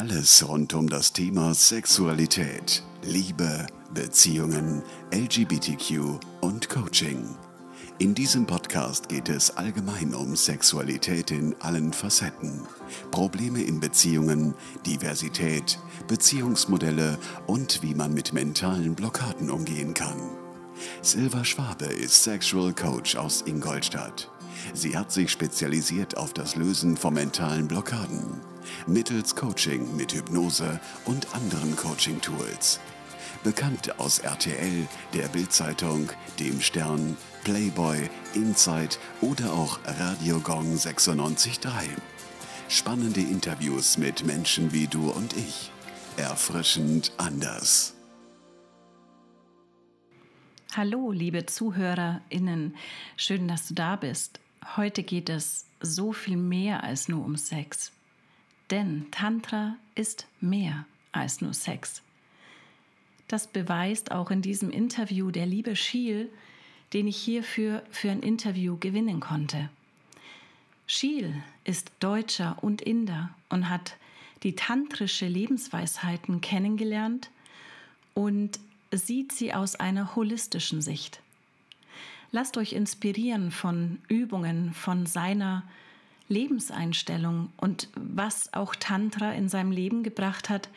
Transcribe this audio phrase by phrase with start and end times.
[0.00, 7.22] Alles rund um das Thema Sexualität, Liebe, Beziehungen, LGBTQ und Coaching.
[7.98, 12.62] In diesem Podcast geht es allgemein um Sexualität in allen Facetten,
[13.10, 14.54] Probleme in Beziehungen,
[14.86, 15.78] Diversität,
[16.08, 20.30] Beziehungsmodelle und wie man mit mentalen Blockaden umgehen kann.
[21.02, 24.30] Silva Schwabe ist Sexual Coach aus Ingolstadt.
[24.74, 28.40] Sie hat sich spezialisiert auf das Lösen von mentalen Blockaden
[28.86, 32.80] mittels Coaching mit Hypnose und anderen Coaching-Tools.
[33.42, 41.68] Bekannt aus RTL, der Bildzeitung, dem Stern, Playboy, Inside oder auch Radio Gong 96.3.
[42.68, 45.70] Spannende Interviews mit Menschen wie du und ich.
[46.16, 47.94] Erfrischend anders.
[50.76, 52.76] Hallo, liebe ZuhörerInnen.
[53.16, 54.38] Schön, dass du da bist.
[54.76, 57.92] Heute geht es so viel mehr als nur um Sex.
[58.70, 62.02] Denn Tantra ist mehr als nur Sex.
[63.26, 66.30] Das beweist auch in diesem Interview der liebe Schiel,
[66.92, 69.70] den ich hierfür für ein Interview gewinnen konnte.
[70.86, 73.96] Schiel ist Deutscher und Inder und hat
[74.42, 77.30] die tantrische Lebensweisheiten kennengelernt
[78.14, 78.58] und
[78.90, 81.20] sieht sie aus einer holistischen Sicht.
[82.32, 85.64] Lasst euch inspirieren von Übungen, von seiner
[86.28, 90.68] Lebenseinstellung und was auch Tantra in seinem Leben gebracht hat,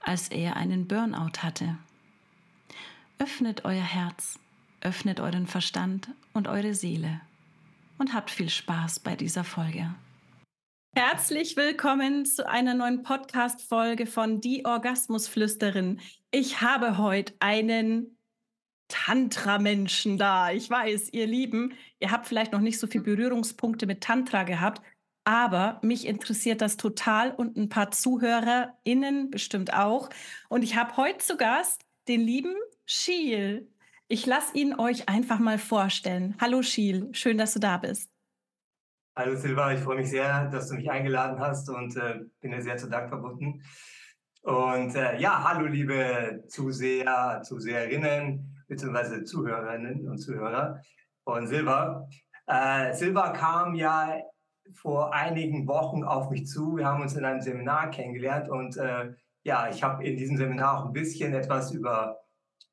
[0.00, 1.76] als er einen Burnout hatte.
[3.18, 4.38] Öffnet euer Herz,
[4.80, 7.20] öffnet euren Verstand und eure Seele
[7.98, 9.94] und habt viel Spaß bei dieser Folge.
[10.96, 16.00] Herzlich willkommen zu einer neuen Podcast-Folge von Die Orgasmusflüsterin.
[16.30, 18.16] Ich habe heute einen
[18.92, 20.52] Tantra-Menschen da.
[20.52, 24.82] Ich weiß, ihr Lieben, ihr habt vielleicht noch nicht so viele Berührungspunkte mit Tantra gehabt,
[25.24, 30.10] aber mich interessiert das total und ein paar ZuhörerInnen bestimmt auch.
[30.50, 32.54] Und ich habe heute zu Gast den lieben
[32.84, 33.66] Schiel.
[34.08, 36.36] Ich lasse ihn euch einfach mal vorstellen.
[36.38, 38.10] Hallo Schiel, schön, dass du da bist.
[39.16, 42.60] Hallo Silva, ich freue mich sehr, dass du mich eingeladen hast und äh, bin dir
[42.60, 43.62] sehr zu Dank verbunden.
[44.42, 49.24] Und äh, ja, hallo liebe Zuseher, Zuseherinnen bzw.
[49.24, 50.80] Zuhörerinnen und Zuhörer
[51.24, 52.08] von Silva.
[52.46, 54.16] Äh, Silva kam ja
[54.74, 56.76] vor einigen Wochen auf mich zu.
[56.76, 59.12] Wir haben uns in einem Seminar kennengelernt und äh,
[59.44, 62.20] ja, ich habe in diesem Seminar auch ein bisschen etwas über,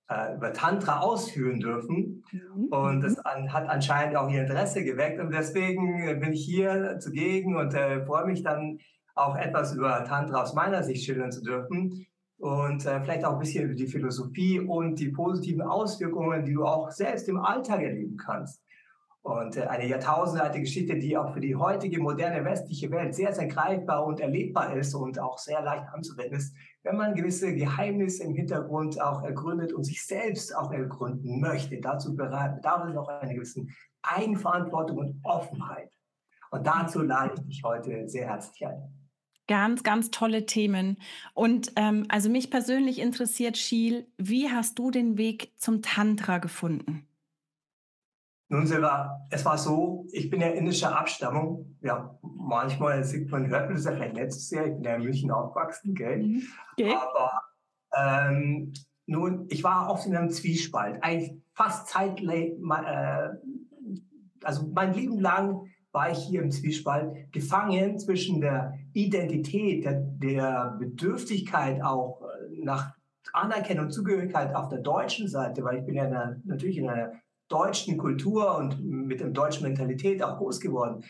[0.07, 2.23] äh, über Tantra ausführen dürfen.
[2.31, 2.65] Mhm.
[2.69, 5.19] Und das an, hat anscheinend auch ihr Interesse geweckt.
[5.19, 8.79] Und deswegen bin ich hier zugegen und äh, freue mich dann
[9.15, 12.05] auch etwas über Tantra aus meiner Sicht schildern zu dürfen.
[12.39, 16.65] Und äh, vielleicht auch ein bisschen über die Philosophie und die positiven Auswirkungen, die du
[16.65, 18.63] auch selbst im Alltag erleben kannst.
[19.21, 23.47] Und äh, eine jahrtausendalte Geschichte, die auch für die heutige moderne westliche Welt sehr, sehr
[23.47, 28.33] greifbar und erlebbar ist und auch sehr leicht anzuwenden ist, wenn man gewisse Geheimnisse im
[28.33, 31.77] Hintergrund auch ergründet und sich selbst auch ergründen möchte.
[31.81, 32.55] Dazu bedarf
[32.89, 33.69] es auch einer gewissen
[34.01, 35.91] Eigenverantwortung und Offenheit.
[36.51, 38.98] Und dazu lade ich dich heute sehr herzlich ein.
[39.49, 40.97] Ganz, ganz tolle Themen.
[41.33, 47.07] Und ähm, also mich persönlich interessiert, Schiel, wie hast du den Weg zum Tantra gefunden?
[48.49, 51.75] Nun, Silva, es war so, ich bin ja indischer Abstammung.
[51.81, 54.67] Ja, manchmal sieht man, hört man das ja vielleicht nicht so sehr.
[54.67, 56.19] Ich bin ja in München aufgewachsen, gell?
[56.19, 56.43] Mhm.
[56.73, 56.95] Okay.
[56.95, 57.41] Aber
[57.97, 58.71] ähm,
[59.07, 61.01] nun, ich war oft in einem Zwiespalt.
[61.01, 63.29] Eigentlich fast zeitlich, äh,
[64.43, 70.77] also mein Leben lang war ich hier im Zwiespalt, gefangen zwischen der Identität, der, der
[70.79, 72.93] Bedürftigkeit auch äh, nach
[73.33, 77.13] Anerkennung Zugehörigkeit auf der deutschen Seite, weil ich bin ja in einer, natürlich in einer
[77.47, 81.03] deutschen Kultur und mit der deutschen Mentalität auch groß geworden.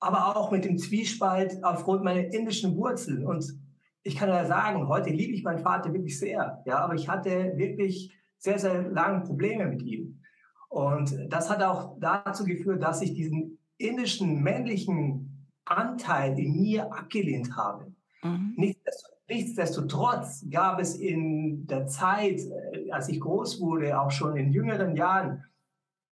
[0.00, 3.26] Aber auch mit dem Zwiespalt aufgrund meiner indischen Wurzeln.
[3.26, 3.44] Und
[4.02, 6.62] ich kann ja sagen, heute liebe ich meinen Vater wirklich sehr.
[6.66, 10.20] Ja, aber ich hatte wirklich sehr, sehr lange Probleme mit ihm.
[10.68, 17.56] Und das hat auch dazu geführt, dass ich diesen indischen männlichen Anteil in mir abgelehnt
[17.56, 17.92] habe.
[18.22, 18.54] Mhm.
[19.28, 24.96] Nichtsdestotrotz gab es in der Zeit, äh, als ich groß wurde, auch schon in jüngeren
[24.96, 25.44] Jahren,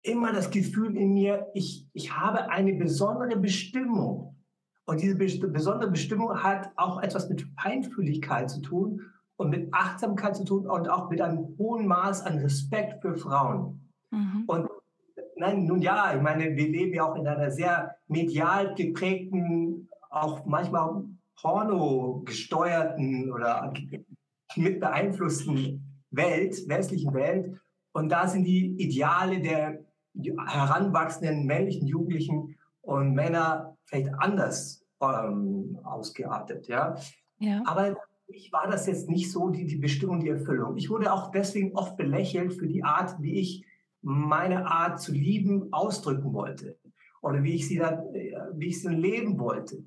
[0.03, 4.37] immer das Gefühl in mir, ich, ich habe eine besondere Bestimmung.
[4.85, 9.03] Und diese besondere Bestimmung hat auch etwas mit Feinfühligkeit zu tun
[9.37, 13.91] und mit Achtsamkeit zu tun und auch mit einem hohen Maß an Respekt für Frauen.
[14.11, 14.45] Mhm.
[14.47, 14.68] Und
[15.39, 20.45] nein, nun ja, ich meine, wir leben ja auch in einer sehr medial geprägten, auch
[20.47, 21.05] manchmal
[21.41, 23.73] porno gesteuerten oder
[24.57, 27.59] mit beeinflussten Welt, westlichen Welt.
[27.93, 29.79] Und da sind die Ideale der
[30.47, 36.67] heranwachsenden männlichen Jugendlichen und Männer vielleicht anders ähm, ausgeartet.
[36.69, 36.97] Ja?
[37.39, 37.63] Ja.
[37.67, 37.97] Aber
[38.29, 40.77] mich war das jetzt nicht so die, die Bestimmung, die Erfüllung.
[40.77, 43.65] Ich wurde auch deswegen oft belächelt für die Art, wie ich
[44.03, 46.79] meine Art zu lieben ausdrücken wollte
[47.21, 47.99] oder wie ich sie dann,
[48.55, 49.85] wie ich sie leben wollte.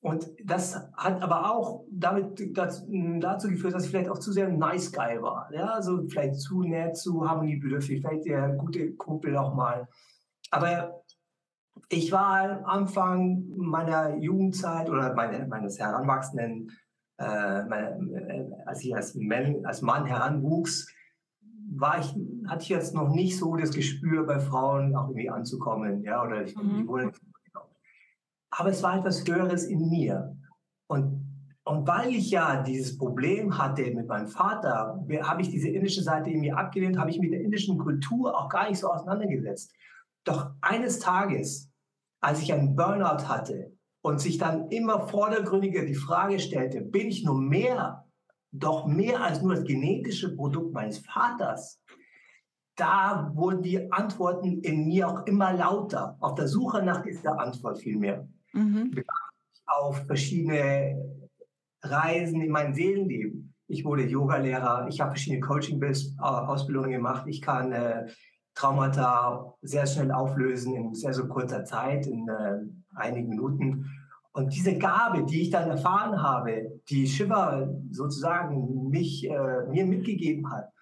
[0.00, 4.90] Und das hat aber auch damit dazu geführt, dass ich vielleicht auch zu sehr Nice
[4.90, 5.48] Guy war.
[5.52, 9.86] Ja, also vielleicht zu nett, zu harmoniebedürftig, vielleicht der gute Kumpel auch mal.
[10.50, 11.04] Aber
[11.88, 16.70] ich war am Anfang meiner Jugendzeit oder meine, meines Heranwachsenden,
[17.18, 20.92] äh, meine, äh, als ich als Mann, als Mann heranwuchs,
[21.74, 22.14] war ich,
[22.46, 26.42] hatte ich jetzt noch nicht so das Gespür bei Frauen auch irgendwie anzukommen, ja, oder
[26.42, 26.78] ich, mhm.
[26.78, 27.12] die wollen
[28.52, 30.36] aber es war etwas Höheres in mir.
[30.86, 31.26] Und,
[31.64, 36.30] und weil ich ja dieses Problem hatte mit meinem Vater, habe ich diese indische Seite
[36.30, 39.72] in mir abgelehnt, habe ich mit der indischen Kultur auch gar nicht so auseinandergesetzt.
[40.24, 41.70] Doch eines Tages,
[42.20, 43.72] als ich einen Burnout hatte
[44.02, 48.04] und sich dann immer vordergründiger die Frage stellte, bin ich nur mehr,
[48.52, 51.80] doch mehr als nur das genetische Produkt meines Vaters,
[52.76, 57.78] da wurden die Antworten in mir auch immer lauter, auf der Suche nach dieser Antwort
[57.78, 58.94] vielmehr mhm.
[59.66, 60.96] auf verschiedene
[61.82, 63.54] Reisen in meinem Seelenleben.
[63.68, 68.06] Ich wurde Yogalehrer, ich habe verschiedene Coaching-Ausbildungen gemacht, ich kann äh,
[68.54, 72.58] Traumata sehr schnell auflösen in sehr so kurzer Zeit, in äh,
[72.94, 73.90] einigen Minuten.
[74.34, 80.50] Und diese Gabe, die ich dann erfahren habe, die Shiva sozusagen mich, äh, mir mitgegeben
[80.50, 80.72] hat,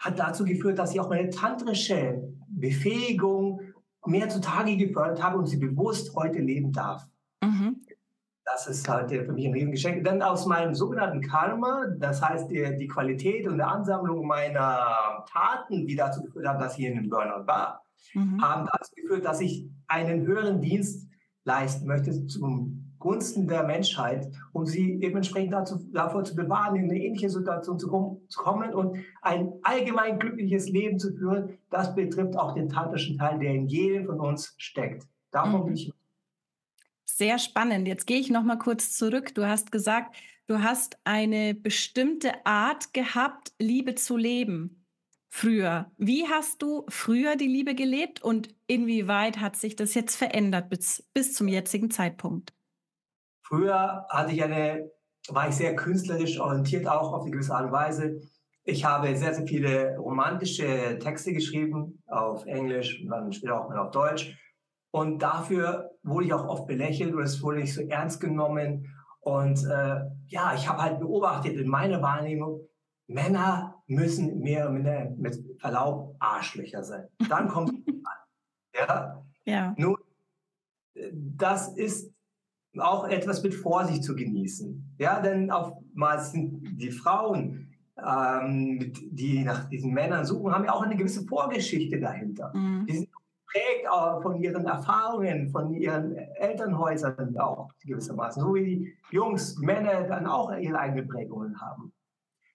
[0.00, 3.60] hat dazu geführt, dass ich auch meine tantrische Befähigung
[4.04, 7.06] mehr zutage gefördert habe und sie bewusst heute leben darf.
[7.42, 7.82] Mhm.
[8.44, 10.04] Das ist halt für mich ein Riesengeschenk.
[10.04, 15.86] Dann aus meinem sogenannten Karma, das heißt die, die Qualität und der Ansammlung meiner Taten,
[15.86, 17.82] die dazu geführt haben, dass ich in einem Burnout war,
[18.14, 18.40] mhm.
[18.40, 21.08] haben dazu geführt, dass ich einen höheren Dienst
[21.46, 26.98] leisten möchte zum Gunsten der Menschheit, um sie dementsprechend dazu, davor zu bewahren, in eine
[26.98, 31.58] ähnliche Situation zu, kommen und ein allgemein glückliches Leben zu führen.
[31.70, 35.06] Das betrifft auch den tantrischen Teil, der in jedem von uns steckt.
[35.30, 35.64] Davon mhm.
[35.66, 35.92] bin ich.
[37.04, 37.86] Sehr spannend.
[37.86, 39.34] Jetzt gehe ich noch mal kurz zurück.
[39.34, 40.16] Du hast gesagt,
[40.46, 44.85] du hast eine bestimmte Art gehabt, Liebe zu leben.
[45.38, 45.92] Früher.
[45.98, 51.10] Wie hast du früher die Liebe gelebt und inwieweit hat sich das jetzt verändert bis,
[51.12, 52.54] bis zum jetzigen Zeitpunkt?
[53.42, 54.90] Früher hatte ich eine,
[55.28, 58.18] war ich sehr künstlerisch orientiert auch auf eine gewisse Art und Weise.
[58.64, 63.78] Ich habe sehr, sehr viele romantische Texte geschrieben auf Englisch und dann später auch mal
[63.78, 64.34] auf Deutsch.
[64.90, 68.90] Und dafür wurde ich auch oft belächelt oder es wurde nicht so ernst genommen.
[69.20, 72.66] Und äh, ja, ich habe halt beobachtet in meiner Wahrnehmung,
[73.06, 77.08] Männer müssen mehr oder mit Verlaub Arschlöcher sein.
[77.28, 77.72] Dann kommt
[78.74, 79.24] ja.
[79.44, 79.74] ja.
[79.76, 79.96] Nun,
[81.12, 82.12] das ist
[82.78, 84.96] auch etwas mit Vorsicht zu genießen.
[84.98, 90.82] Ja, denn oftmals sind die Frauen, ähm, die nach diesen Männern suchen, haben ja auch
[90.82, 92.52] eine gewisse Vorgeschichte dahinter.
[92.54, 92.86] Mhm.
[92.86, 93.08] Die sind
[93.56, 100.02] geprägt auch von ihren Erfahrungen, von ihren Elternhäusern auch gewissermaßen, so wie die Jungs, Männer
[100.02, 101.92] dann auch ihre eigenen Prägungen haben.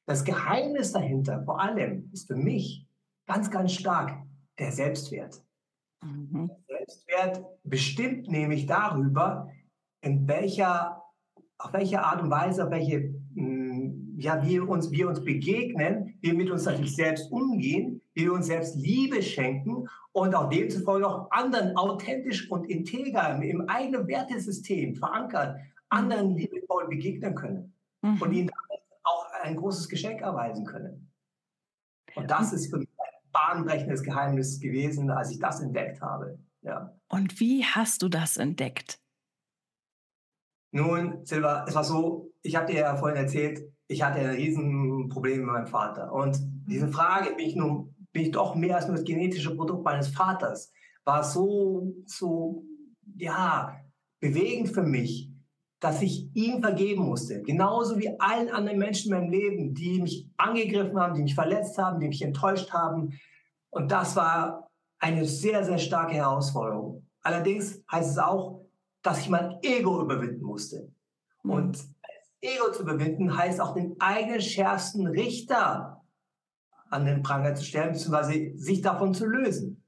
[0.06, 2.86] Das Geheimnis dahinter, vor allem, ist für mich
[3.28, 4.18] ganz, ganz stark
[4.60, 5.42] der Selbstwert.
[6.04, 6.50] Mhm.
[6.70, 9.50] Der Selbstwert bestimmt nämlich darüber,
[10.02, 11.02] in welcher,
[11.58, 16.32] auf welche Art und Weise, auf welche, hm, ja, wie uns, wir uns begegnen, wie
[16.32, 21.08] wir mit uns natürlich selbst umgehen, wie wir uns selbst Liebe schenken und auch demzufolge
[21.08, 25.58] auch anderen authentisch und integer im eigenen Wertesystem verankert,
[25.90, 28.22] anderen liebevoll begegnen können mhm.
[28.22, 28.50] und ihnen
[29.42, 31.12] ein großes Geschenk erweisen können.
[32.16, 36.40] Und das ist für mich ein bahnbrechendes Geheimnis gewesen, als ich das entdeckt habe.
[36.62, 36.96] Ja.
[37.08, 39.00] Und wie hast du das entdeckt?
[40.72, 45.40] Nun, Silva, es war so, ich habe dir ja vorhin erzählt, ich hatte ein Riesenproblem
[45.40, 46.12] mit meinem Vater.
[46.14, 49.84] Und diese Frage, bin ich, nun, bin ich doch mehr als nur das genetische Produkt
[49.84, 50.72] meines Vaters,
[51.04, 52.64] war so, so,
[53.18, 53.76] ja,
[54.20, 55.31] bewegend für mich,
[55.82, 57.42] dass ich ihm vergeben musste.
[57.42, 61.78] Genauso wie allen anderen Menschen in meinem Leben, die mich angegriffen haben, die mich verletzt
[61.80, 63.20] haben, die mich enttäuscht haben.
[63.72, 64.70] Und das war
[65.00, 67.08] eine sehr, sehr starke Herausforderung.
[67.24, 68.64] Allerdings heißt es auch,
[69.02, 70.92] dass ich mein Ego überwinden musste.
[71.42, 71.52] Mhm.
[71.52, 71.90] Und das
[72.42, 76.04] Ego zu überwinden heißt auch den eigenen schärfsten Richter
[76.92, 79.81] an den Pranger zu stellen, beziehungsweise sich davon zu lösen.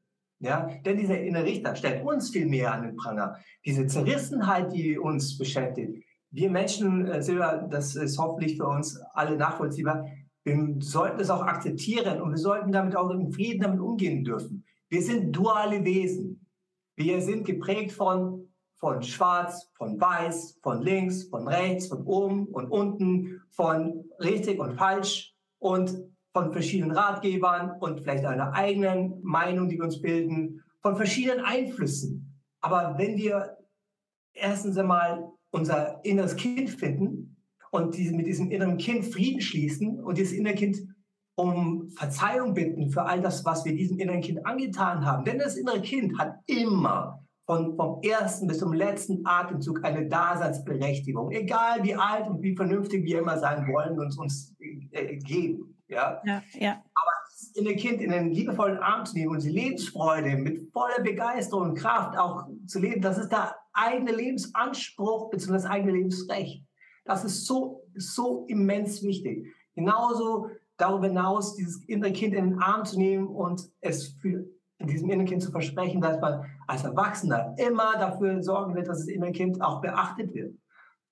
[0.44, 3.38] Ja, denn dieser innere Richter stellt uns viel mehr an den Pranger.
[3.66, 6.04] Diese Zerrissenheit, die uns beschäftigt.
[6.32, 10.06] Wir Menschen, äh, Silber, das ist hoffentlich für uns alle nachvollziehbar.
[10.44, 14.66] Wir sollten es auch akzeptieren und wir sollten damit auch im Frieden damit umgehen dürfen.
[14.90, 16.46] Wir sind duale Wesen.
[16.98, 18.50] Wir sind geprägt von
[18.84, 24.76] von schwarz, von weiß, von links, von rechts, von oben und unten, von richtig und
[24.76, 25.96] falsch und
[26.34, 32.42] von verschiedenen Ratgebern und vielleicht einer eigenen Meinung, die wir uns bilden, von verschiedenen Einflüssen.
[32.60, 33.58] Aber wenn wir
[34.34, 37.38] erstens einmal unser inneres Kind finden
[37.72, 40.78] und mit diesem inneren Kind Frieden schließen und dieses innere Kind
[41.36, 45.26] um Verzeihung bitten für all das, was wir diesem inneren Kind angetan haben.
[45.26, 51.32] Denn das innere Kind hat immer von, vom ersten bis zum letzten Atemzug eine Daseinsberechtigung,
[51.32, 54.56] egal wie alt und wie vernünftig wir immer sein wollen und uns
[54.92, 55.76] äh, geben.
[55.88, 56.22] Ja?
[56.26, 56.72] Ja, ja.
[56.72, 61.02] Aber das innere Kind in einen liebevollen Arm zu nehmen und die Lebensfreude mit voller
[61.02, 65.54] Begeisterung und Kraft auch zu leben, das ist der eigene Lebensanspruch bzw.
[65.54, 66.64] das eigene Lebensrecht.
[67.06, 69.48] Das ist so, so immens wichtig.
[69.76, 74.46] Genauso darüber hinaus, dieses innere Kind in den Arm zu nehmen und es für
[74.80, 79.08] diesem inneren Kind zu versprechen, dass man als Erwachsener immer dafür sorgen wird, dass das
[79.08, 80.56] innere Kind auch beachtet wird.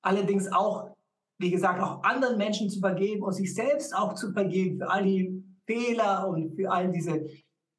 [0.02, 0.96] Allerdings auch,
[1.42, 5.04] wie gesagt, auch anderen Menschen zu vergeben und sich selbst auch zu vergeben für all
[5.04, 7.26] die Fehler und für all diese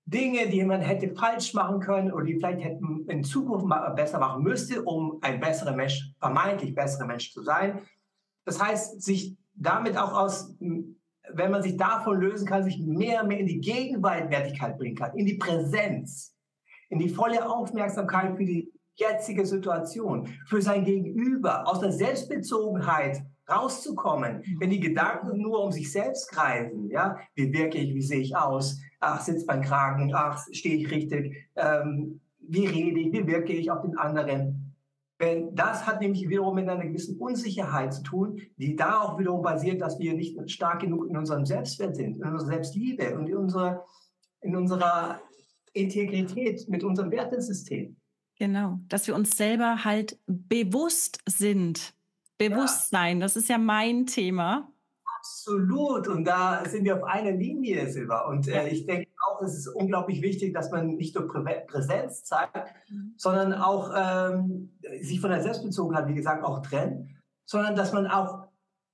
[0.05, 4.43] Dinge, die man hätte falsch machen können oder die vielleicht hätten in Zukunft besser machen
[4.43, 7.81] müsste, um ein besserer Mensch, vermeintlich besserer Mensch zu sein.
[8.45, 10.57] Das heißt, sich damit auch aus
[11.35, 15.17] wenn man sich davon lösen kann, sich mehr und mehr in die Gegenwärtigkeit bringen kann,
[15.17, 16.37] in die Präsenz,
[16.89, 24.43] in die volle Aufmerksamkeit für die jetzige Situation, für sein Gegenüber, aus der Selbstbezogenheit rauszukommen,
[24.59, 28.37] wenn die Gedanken nur um sich selbst kreisen, ja, wie wirke ich, wie sehe ich
[28.37, 33.53] aus, ach, sitzt mein Kragen, ach, stehe ich richtig, ähm, wie rede ich, wie wirke
[33.53, 34.73] ich auf den anderen,
[35.23, 39.81] denn das hat nämlich wiederum mit einer gewissen Unsicherheit zu tun, die darauf wiederum basiert,
[39.81, 43.85] dass wir nicht stark genug in unserem Selbstwert sind, in unserer Selbstliebe und in unserer,
[44.41, 45.21] in unserer
[45.75, 47.97] Integrität mit unserem Wertesystem.
[48.37, 51.95] Genau, dass wir uns selber halt bewusst sind.
[52.51, 53.25] Bewusstsein, ja.
[53.25, 54.73] das ist ja mein Thema.
[55.23, 56.09] Absolut.
[56.09, 58.27] Und da sind wir auf einer Linie, Silva.
[58.27, 62.75] Und äh, ich denke auch, es ist unglaublich wichtig, dass man nicht nur Präsenz zeigt,
[62.91, 63.15] mhm.
[63.17, 67.09] sondern auch ähm, sich von der Selbstbezogenheit, wie gesagt, auch trennt,
[67.45, 68.49] sondern dass man auch,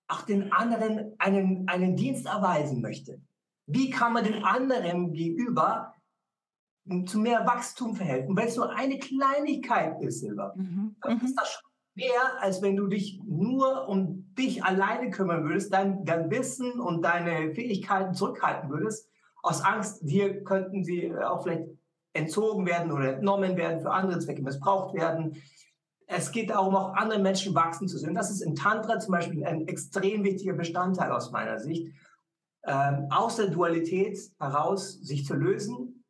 [0.09, 3.23] auch den anderen einen, einen Dienst erweisen möchte.
[3.67, 5.95] Wie kann man den anderen gegenüber
[7.07, 8.37] zu mehr Wachstum verhelfen?
[8.37, 10.97] Weil es nur eine Kleinigkeit ist, Silva, mhm.
[11.01, 11.37] dann ist mhm.
[11.37, 11.68] das schon
[11.99, 17.03] mehr, als wenn du dich nur um dich alleine kümmern würdest, dein, dein Wissen und
[17.03, 19.09] deine Fähigkeiten zurückhalten würdest.
[19.43, 21.65] Aus Angst, dir könnten sie auch vielleicht
[22.13, 25.37] entzogen werden oder entnommen werden, für andere Zwecke missbraucht werden.
[26.07, 28.15] Es geht darum, auch andere Menschen wachsen zu sehen.
[28.15, 31.89] Das ist im Tantra zum Beispiel ein extrem wichtiger Bestandteil aus meiner Sicht.
[32.65, 36.05] Ähm, aus der Dualität heraus sich zu lösen,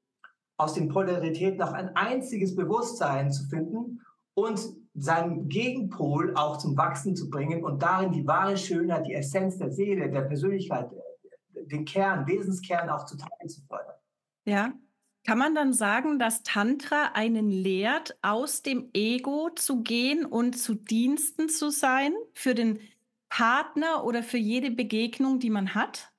[0.59, 4.02] aus den Polaritäten auch ein einziges Bewusstsein zu finden
[4.35, 4.61] und
[5.00, 9.71] seinen Gegenpol auch zum Wachsen zu bringen und darin die wahre Schönheit, die Essenz der
[9.71, 10.90] Seele, der Persönlichkeit,
[11.55, 13.95] den Kern, Wesenskern auch zu teilen zu fördern.
[14.45, 14.73] Ja.
[15.26, 20.75] Kann man dann sagen, dass Tantra einen lehrt, aus dem Ego zu gehen und zu
[20.75, 22.78] Diensten zu sein für den
[23.28, 26.12] Partner oder für jede Begegnung, die man hat?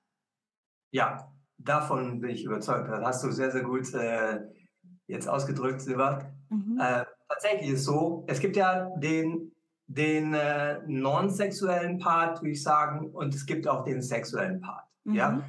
[0.92, 2.88] Ja, davon bin ich überzeugt.
[2.90, 4.42] Das hast du sehr, sehr gut äh,
[5.08, 6.32] jetzt ausgedrückt, Silber.
[6.50, 6.80] Mhm.
[6.80, 9.52] Äh, tatsächlich ist so, es gibt ja den,
[9.88, 14.86] den äh, non-sexuellen Part, würde ich sagen, und es gibt auch den sexuellen Part.
[15.04, 15.14] Mhm.
[15.14, 15.44] Ja?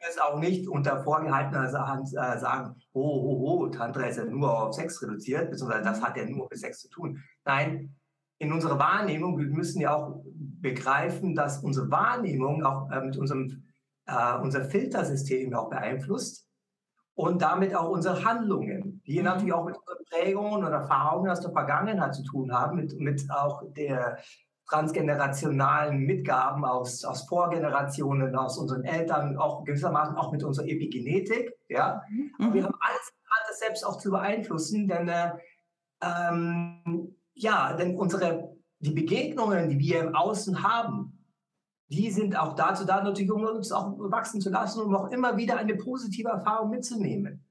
[0.00, 4.50] Es auch nicht unter vorgehaltener Hand äh, sagen, oh, oh, oh, Tantra ist ja nur
[4.50, 7.22] auf Sex reduziert, beziehungsweise das hat ja nur mit Sex zu tun.
[7.44, 7.94] Nein,
[8.38, 13.62] in unserer Wahrnehmung, wir müssen ja auch begreifen, dass unsere Wahrnehmung auch äh, mit unserem
[14.06, 16.49] äh, unser Filtersystem auch beeinflusst
[17.20, 19.24] und damit auch unsere Handlungen, die mhm.
[19.26, 23.30] natürlich auch mit unseren Prägungen und Erfahrungen aus der Vergangenheit zu tun haben, mit, mit
[23.30, 24.18] auch der
[24.66, 31.52] transgenerationalen Mitgaben aus, aus Vorgenerationen, aus unseren Eltern, auch gewissermaßen auch mit unserer Epigenetik.
[31.68, 32.02] Ja?
[32.08, 32.54] Mhm.
[32.54, 35.32] Wir haben alles, alles selbst auch zu beeinflussen, denn, äh,
[36.02, 41.19] ähm, ja, denn unsere, die Begegnungen, die wir im Außen haben,
[41.90, 45.36] die sind auch dazu da, natürlich, um uns auch wachsen zu lassen, um auch immer
[45.36, 47.44] wieder eine positive Erfahrung mitzunehmen.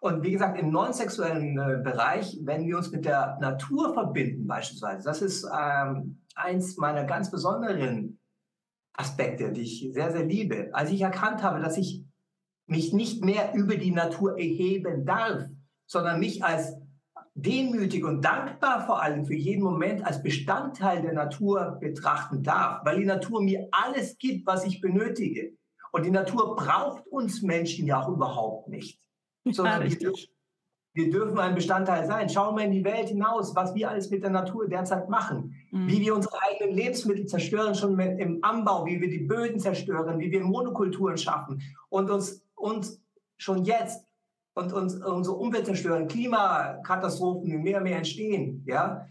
[0.00, 5.04] Und wie gesagt, im non-sexuellen äh, Bereich, wenn wir uns mit der Natur verbinden beispielsweise,
[5.04, 8.18] das ist ähm, eins meiner ganz besonderen
[8.92, 10.70] Aspekte, die ich sehr, sehr liebe.
[10.72, 12.04] Als ich erkannt habe, dass ich
[12.66, 15.44] mich nicht mehr über die Natur erheben darf,
[15.86, 16.74] sondern mich als
[17.36, 22.98] demütig und dankbar vor allem für jeden Moment als Bestandteil der Natur betrachten darf, weil
[22.98, 25.52] die Natur mir alles gibt, was ich benötige.
[25.92, 28.98] Und die Natur braucht uns Menschen ja auch überhaupt nicht.
[29.44, 30.12] Sondern wir,
[30.94, 32.30] Wir dürfen ein Bestandteil sein.
[32.30, 35.54] Schauen wir in die Welt hinaus, was wir alles mit der Natur derzeit machen.
[35.70, 35.88] Mhm.
[35.88, 40.30] Wie wir unsere eigenen Lebensmittel zerstören, schon im Anbau, wie wir die Böden zerstören, wie
[40.30, 42.98] wir Monokulturen schaffen und uns, uns
[43.36, 44.05] schon jetzt
[44.56, 48.64] und uns, unsere Umwelt zerstören, Klimakatastrophen mehr und mehr entstehen.
[48.66, 49.06] Ja?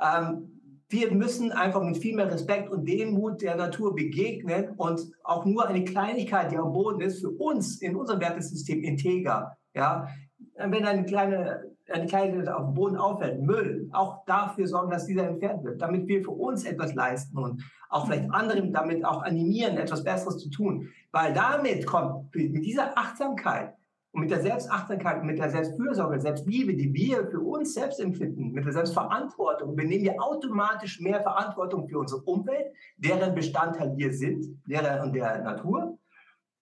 [0.00, 0.56] Ähm,
[0.88, 5.66] wir müssen einfach mit viel mehr Respekt und Demut der Natur begegnen und auch nur
[5.66, 9.56] eine Kleinigkeit, die am Boden ist, für uns in unserem Wertesystem integer.
[9.74, 10.08] Ja,
[10.56, 15.28] wenn eine kleine, eine kleine auf dem Boden auffällt, Müll, auch dafür sorgen, dass dieser
[15.28, 19.76] entfernt wird, damit wir für uns etwas leisten und auch vielleicht anderen damit auch animieren,
[19.76, 20.88] etwas Besseres zu tun.
[21.12, 23.75] Weil damit kommt, mit dieser Achtsamkeit,
[24.16, 28.64] und mit der Selbstachtsamkeit, mit der Selbstfürsorge, Selbstliebe, die wir für uns selbst empfinden, mit
[28.64, 35.02] der Selbstverantwortung, übernehmen wir automatisch mehr Verantwortung für unsere Umwelt, deren Bestandteil wir sind, deren
[35.02, 35.98] und der Natur,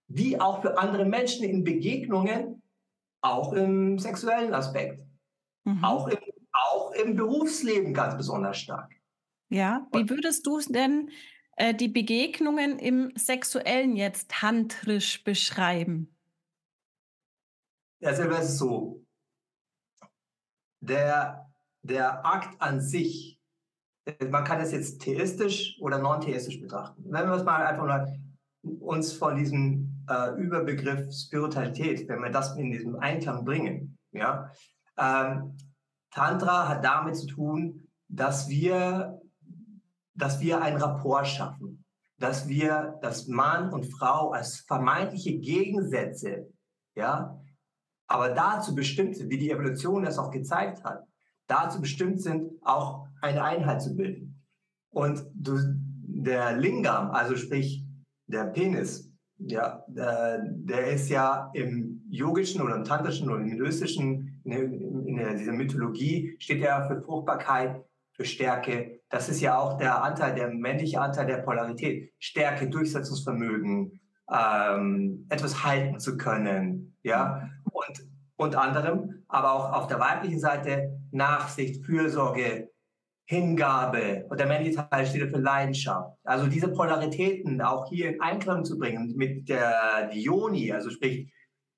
[0.08, 2.60] wie auch für andere Menschen in Begegnungen,
[3.20, 5.00] auch im sexuellen Aspekt,
[5.62, 5.84] mhm.
[5.84, 6.18] auch, im,
[6.52, 8.90] auch im Berufsleben ganz besonders stark.
[9.48, 11.08] Ja, wie würdest du denn
[11.56, 16.13] äh, die Begegnungen im sexuellen jetzt tantrisch beschreiben?
[18.04, 19.02] Also es ist so,
[20.80, 21.50] der,
[21.82, 23.40] der Akt an sich,
[24.28, 27.02] man kann es jetzt theistisch oder non-theistisch betrachten.
[27.06, 28.20] Wenn wir es mal einfach mal
[28.62, 34.50] uns von diesem äh, Überbegriff Spiritualität, wenn wir das in diesem Einklang bringen, ja,
[34.98, 35.56] ähm,
[36.10, 39.18] Tantra hat damit zu tun, dass wir,
[40.14, 41.84] dass wir ein Rapport schaffen,
[42.18, 46.52] dass wir, dass Mann und Frau als vermeintliche Gegensätze,
[46.94, 47.40] ja,
[48.06, 51.04] aber dazu bestimmt sind, wie die Evolution das auch gezeigt hat,
[51.46, 54.42] dazu bestimmt sind, auch eine Einheit zu bilden.
[54.90, 55.58] Und du,
[56.06, 57.84] der Lingam, also sprich
[58.26, 64.40] der Penis, ja, der, der ist ja im yogischen oder im tantrischen oder im hinduistischen,
[64.44, 69.00] in, in, in dieser Mythologie, steht ja für Fruchtbarkeit, für Stärke.
[69.08, 72.12] Das ist ja auch der Anteil, der männliche Anteil der Polarität.
[72.18, 74.00] Stärke, Durchsetzungsvermögen,
[74.32, 77.50] ähm, etwas halten zu können, ja
[78.36, 82.70] unter anderem, aber auch auf der weiblichen Seite Nachsicht, Fürsorge,
[83.26, 86.18] Hingabe und der männliche Teil steht für Leidenschaft.
[86.24, 91.32] Also diese Polaritäten auch hier in Einklang zu bringen mit der Dioni, also sprich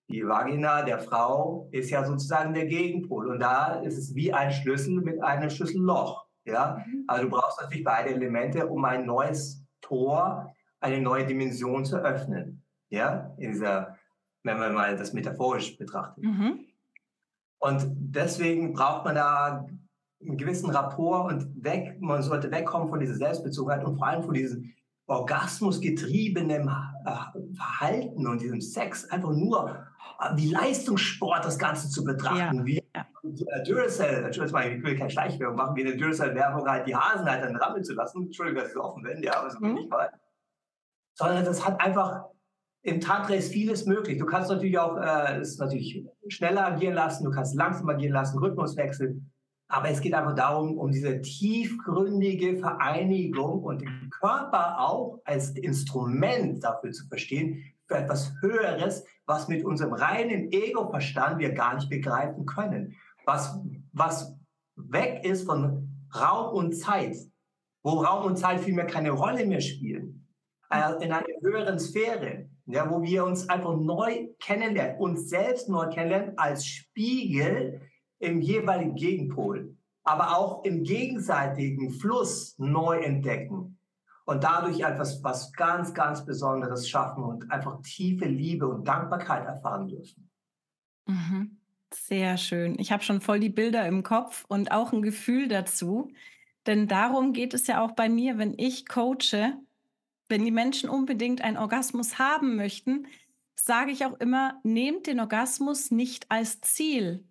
[0.08, 4.52] die Vagina der Frau ist ja sozusagen der Gegenpol und da ist es wie ein
[4.52, 6.26] Schlüssel mit einem Schlüsselloch.
[6.44, 7.04] Ja, mhm.
[7.08, 12.62] also du brauchst natürlich beide Elemente, um ein neues Tor, eine neue Dimension zu öffnen.
[12.88, 13.95] Ja, in dieser
[14.46, 16.24] wenn man mal das metaphorisch betrachtet.
[16.24, 16.60] Mhm.
[17.58, 19.66] Und deswegen braucht man da
[20.20, 24.34] einen gewissen Rapport und weg, man sollte wegkommen von dieser Selbstbezogenheit und vor allem von
[24.34, 24.72] diesem
[25.06, 29.86] orgasmusgetriebenen äh, Verhalten und diesem Sex einfach nur
[30.20, 32.58] äh, wie Leistungssport das Ganze zu betrachten.
[32.58, 32.64] Ja.
[32.64, 33.62] Wie ja.
[33.64, 37.56] Duracell, Entschuldigung, ich will keine Schleichwerbung machen, wie eine Duracell-Werbung halt die Hasen halt dann
[37.56, 38.24] rammeln zu lassen.
[38.24, 39.74] Entschuldigung, dass ich so offen bin, ja, aber so mhm.
[39.74, 40.10] nicht mal.
[41.14, 42.26] Sondern das hat einfach
[42.86, 44.16] im Tantra ist vieles möglich.
[44.16, 48.38] Du kannst natürlich auch äh, es natürlich schneller agieren lassen, du kannst langsam agieren lassen,
[48.38, 49.20] Rhythmuswechsel.
[49.68, 56.62] Aber es geht einfach darum, um diese tiefgründige Vereinigung und den Körper auch als Instrument
[56.62, 62.46] dafür zu verstehen, für etwas Höheres, was mit unserem reinen Ego-Verstand wir gar nicht begreifen
[62.46, 62.94] können.
[63.24, 63.58] Was,
[63.92, 64.36] was
[64.76, 67.16] weg ist von Raum und Zeit,
[67.82, 70.28] wo Raum und Zeit vielmehr keine Rolle mehr spielen,
[70.70, 75.88] äh, in einer höheren Sphäre ja, wo wir uns einfach neu kennenlernen, uns selbst neu
[75.88, 77.80] kennenlernen als Spiegel
[78.18, 83.78] im jeweiligen Gegenpol, aber auch im gegenseitigen Fluss neu entdecken
[84.24, 89.88] und dadurch etwas was ganz, ganz Besonderes schaffen und einfach tiefe Liebe und Dankbarkeit erfahren
[89.88, 90.28] dürfen.
[91.06, 91.58] Mhm.
[91.94, 92.76] Sehr schön.
[92.80, 96.10] Ich habe schon voll die Bilder im Kopf und auch ein Gefühl dazu.
[96.66, 99.56] Denn darum geht es ja auch bei mir, wenn ich coache,
[100.28, 103.06] wenn die Menschen unbedingt einen Orgasmus haben möchten,
[103.54, 107.24] sage ich auch immer, nehmt den Orgasmus nicht als Ziel,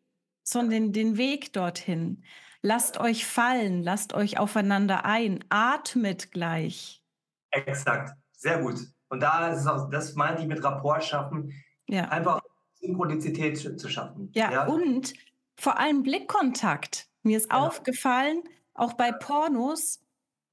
[0.43, 2.23] sondern den Weg dorthin.
[2.61, 7.03] Lasst euch fallen, lasst euch aufeinander ein, atmet gleich.
[7.51, 8.79] Exakt, sehr gut.
[9.09, 11.53] Und da ist es auch, das meinte ich mit Rapport schaffen,
[11.87, 12.05] ja.
[12.09, 12.41] einfach
[12.73, 14.31] Synchronizität zu schaffen.
[14.33, 15.13] Ja, ja, und
[15.55, 17.07] vor allem Blickkontakt.
[17.23, 17.67] Mir ist genau.
[17.67, 20.01] aufgefallen, auch bei Pornos,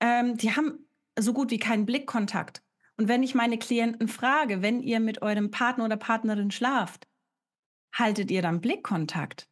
[0.01, 0.87] ähm, die haben
[1.19, 2.63] so gut wie keinen Blickkontakt.
[2.97, 7.09] Und wenn ich meine Klienten frage, wenn ihr mit eurem Partner oder Partnerin schlaft,
[7.93, 9.49] haltet ihr dann Blickkontakt?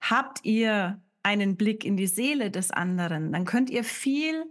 [0.00, 3.32] Habt ihr einen Blick in die Seele des anderen?
[3.32, 4.44] Dann könnt ihr viel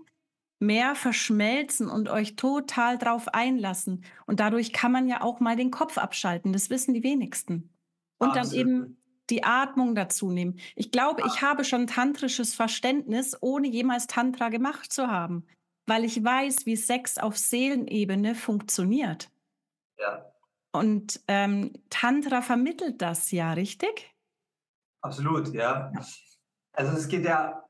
[0.59, 4.03] mehr verschmelzen und euch total drauf einlassen.
[4.25, 6.53] Und dadurch kann man ja auch mal den Kopf abschalten.
[6.53, 7.69] Das wissen die wenigsten.
[8.17, 8.51] Und Absolut.
[8.51, 8.97] dann eben
[9.29, 10.59] die Atmung dazu nehmen.
[10.75, 15.45] Ich glaube, ich habe schon tantrisches Verständnis, ohne jemals Tantra gemacht zu haben,
[15.85, 19.29] weil ich weiß, wie Sex auf Seelenebene funktioniert.
[19.97, 20.25] Ja.
[20.71, 24.13] Und ähm, Tantra vermittelt das ja, richtig?
[25.01, 25.91] Absolut, ja.
[26.71, 27.63] Also es geht ja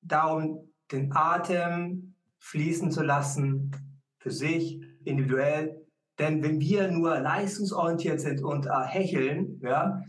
[0.00, 3.70] darum, den Atem fließen zu lassen,
[4.18, 5.86] für sich, individuell.
[6.18, 10.02] Denn wenn wir nur leistungsorientiert sind und äh, hecheln, ja,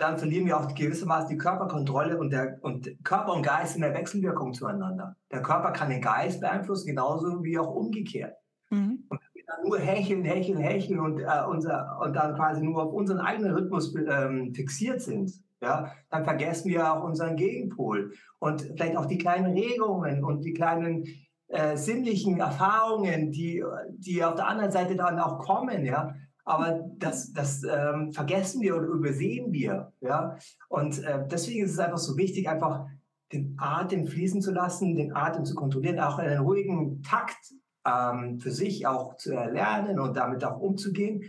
[0.00, 3.94] dann, verlieren wir auch gewissermaßen die Körperkontrolle und, der, und Körper und Geist in der
[3.94, 5.16] Wechselwirkung zueinander.
[5.30, 8.34] Der Körper kann den Geist beeinflussen, genauso wie auch umgekehrt.
[8.70, 9.04] Mhm.
[9.08, 12.82] Und wenn wir dann nur hecheln, hecheln, hecheln und, äh, unser, und dann quasi nur
[12.82, 15.32] auf unseren eigenen Rhythmus ähm, fixiert sind,
[15.62, 20.54] ja, dann vergessen wir auch unseren Gegenpol und vielleicht auch die kleinen Regungen und die
[20.54, 21.04] kleinen
[21.48, 26.14] äh, sinnlichen Erfahrungen, die, die auf der anderen Seite dann auch kommen, ja.
[26.50, 30.36] Aber das, das ähm, vergessen wir oder übersehen wir, ja.
[30.68, 32.86] Und äh, deswegen ist es einfach so wichtig, einfach
[33.32, 37.38] den Atem fließen zu lassen, den Atem zu kontrollieren, auch einen ruhigen Takt
[37.86, 41.22] ähm, für sich auch zu erlernen und damit auch umzugehen.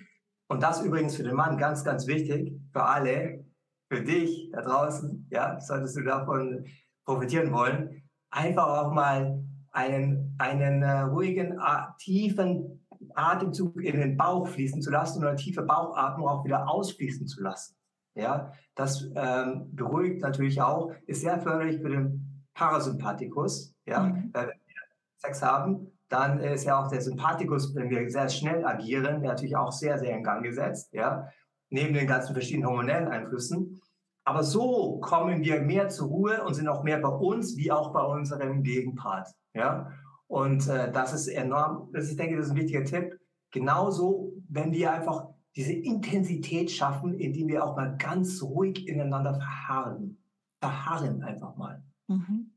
[0.49, 3.45] Und das übrigens für den Mann ganz, ganz wichtig, für alle,
[3.91, 6.65] für dich da draußen, ja, solltest du davon
[7.05, 11.59] profitieren wollen, einfach auch mal einen, einen äh, ruhigen,
[11.99, 12.80] tiefen
[13.15, 17.41] Atemzug in den Bauch fließen zu lassen und eine tiefe Bauchatmung auch wieder ausfließen zu
[17.41, 17.75] lassen.
[18.15, 23.73] Ja, das ähm, beruhigt natürlich auch, ist sehr förderlich für den Parasympathikus.
[23.85, 24.31] Ja, mhm.
[24.33, 24.81] wenn wir
[25.17, 29.71] Sex haben, dann ist ja auch der Sympathikus, wenn wir sehr schnell agieren, natürlich auch
[29.71, 30.93] sehr, sehr in Gang gesetzt.
[30.93, 31.29] Ja,
[31.69, 33.81] neben den ganzen verschiedenen hormonellen Einflüssen.
[34.23, 37.91] Aber so kommen wir mehr zur Ruhe und sind auch mehr bei uns wie auch
[37.91, 39.29] bei unserem Gegenpart.
[39.53, 39.91] Ja?
[40.31, 43.19] Und äh, das ist enorm, das, ich denke, das ist ein wichtiger Tipp.
[43.51, 50.23] Genauso, wenn wir einfach diese Intensität schaffen, indem wir auch mal ganz ruhig ineinander verharren.
[50.61, 51.83] Verharren einfach mal.
[52.07, 52.49] Mhm.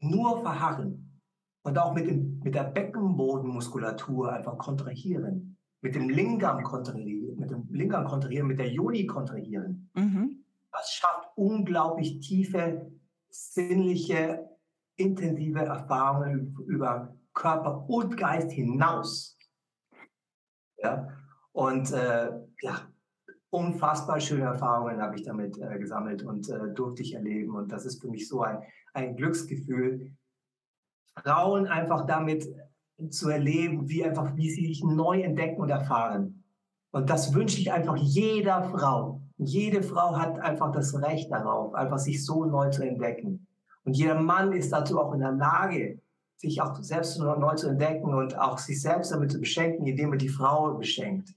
[0.00, 1.18] Nur verharren.
[1.62, 5.56] Und auch mit, dem, mit der Beckenbodenmuskulatur einfach kontrahieren.
[5.80, 9.88] Mit dem Lingam kontrahieren, mit dem Lingam kontrahieren, mit der Yoni kontrahieren.
[9.94, 10.44] Mhm.
[10.70, 12.90] Das schafft unglaublich tiefe,
[13.30, 14.50] sinnliche
[14.96, 19.38] intensive Erfahrungen über Körper und Geist hinaus.
[20.78, 21.08] Ja?
[21.52, 22.92] Und äh, ja,
[23.50, 27.54] unfassbar schöne Erfahrungen habe ich damit äh, gesammelt und äh, durfte ich erleben.
[27.54, 28.62] Und das ist für mich so ein,
[28.94, 30.12] ein Glücksgefühl,
[31.22, 32.46] Frauen einfach damit
[33.10, 36.44] zu erleben, wie einfach, wie sie sich neu entdecken und erfahren.
[36.92, 39.22] Und das wünsche ich einfach jeder Frau.
[39.38, 43.45] Jede Frau hat einfach das Recht darauf, einfach sich so neu zu entdecken.
[43.86, 46.00] Und jeder Mann ist dazu auch in der Lage,
[46.36, 50.18] sich auch selbst neu zu entdecken und auch sich selbst damit zu beschenken, indem er
[50.18, 51.30] die Frau beschenkt.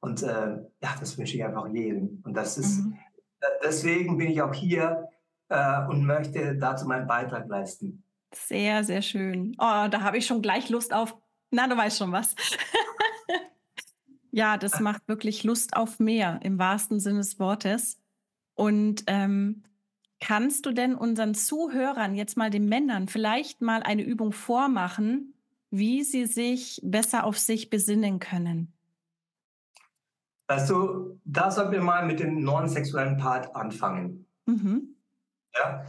[0.00, 2.20] Und äh, ja, das wünsche ich einfach jedem.
[2.24, 2.98] Und das ist, mhm.
[3.64, 5.08] deswegen bin ich auch hier
[5.48, 8.02] äh, und möchte dazu meinen Beitrag leisten.
[8.34, 9.54] Sehr, sehr schön.
[9.58, 11.16] Oh, da habe ich schon gleich Lust auf.
[11.50, 12.34] Na, du weißt schon was.
[14.32, 18.00] ja, das macht wirklich Lust auf mehr im wahrsten Sinne des Wortes.
[18.54, 19.62] Und ähm,
[20.22, 25.34] Kannst du denn unseren Zuhörern, jetzt mal den Männern, vielleicht mal eine Übung vormachen,
[25.72, 28.72] wie sie sich besser auf sich besinnen können?
[30.46, 34.26] Weißt du, da sollten wir mal mit dem non-sexuellen Part anfangen.
[34.46, 34.94] Mhm.
[35.56, 35.84] Ja,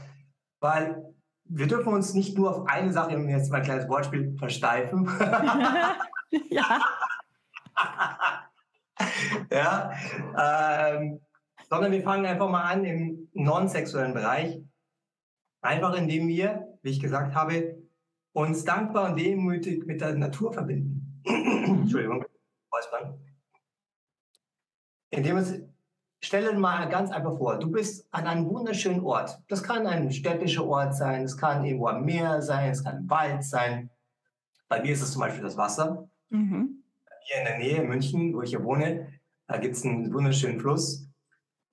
[0.61, 1.13] weil
[1.45, 5.11] wir dürfen uns nicht nur auf eine Sache, um jetzt mal ein kleines Wortspiel, versteifen.
[6.49, 6.79] ja.
[9.51, 9.91] ja,
[10.35, 11.19] ähm,
[11.73, 14.61] sondern wir fangen einfach mal an im non-sexuellen Bereich.
[15.61, 17.81] Einfach indem wir, wie ich gesagt habe,
[18.31, 21.23] uns dankbar und demütig mit der Natur verbinden.
[21.25, 22.23] Entschuldigung,
[22.71, 23.19] Räuspern.
[25.09, 25.63] Indem es,
[26.21, 29.41] stelle mal ganz einfach vor, du bist an einem wunderschönen Ort.
[29.47, 33.09] Das kann ein städtischer Ort sein, es kann irgendwo am Meer sein, es kann ein
[33.09, 33.89] Wald sein.
[34.67, 36.07] Bei mir ist es zum Beispiel das Wasser.
[36.29, 36.83] Mhm.
[37.21, 39.11] Hier in der Nähe, in München, wo ich hier wohne,
[39.47, 41.09] da gibt es einen wunderschönen Fluss.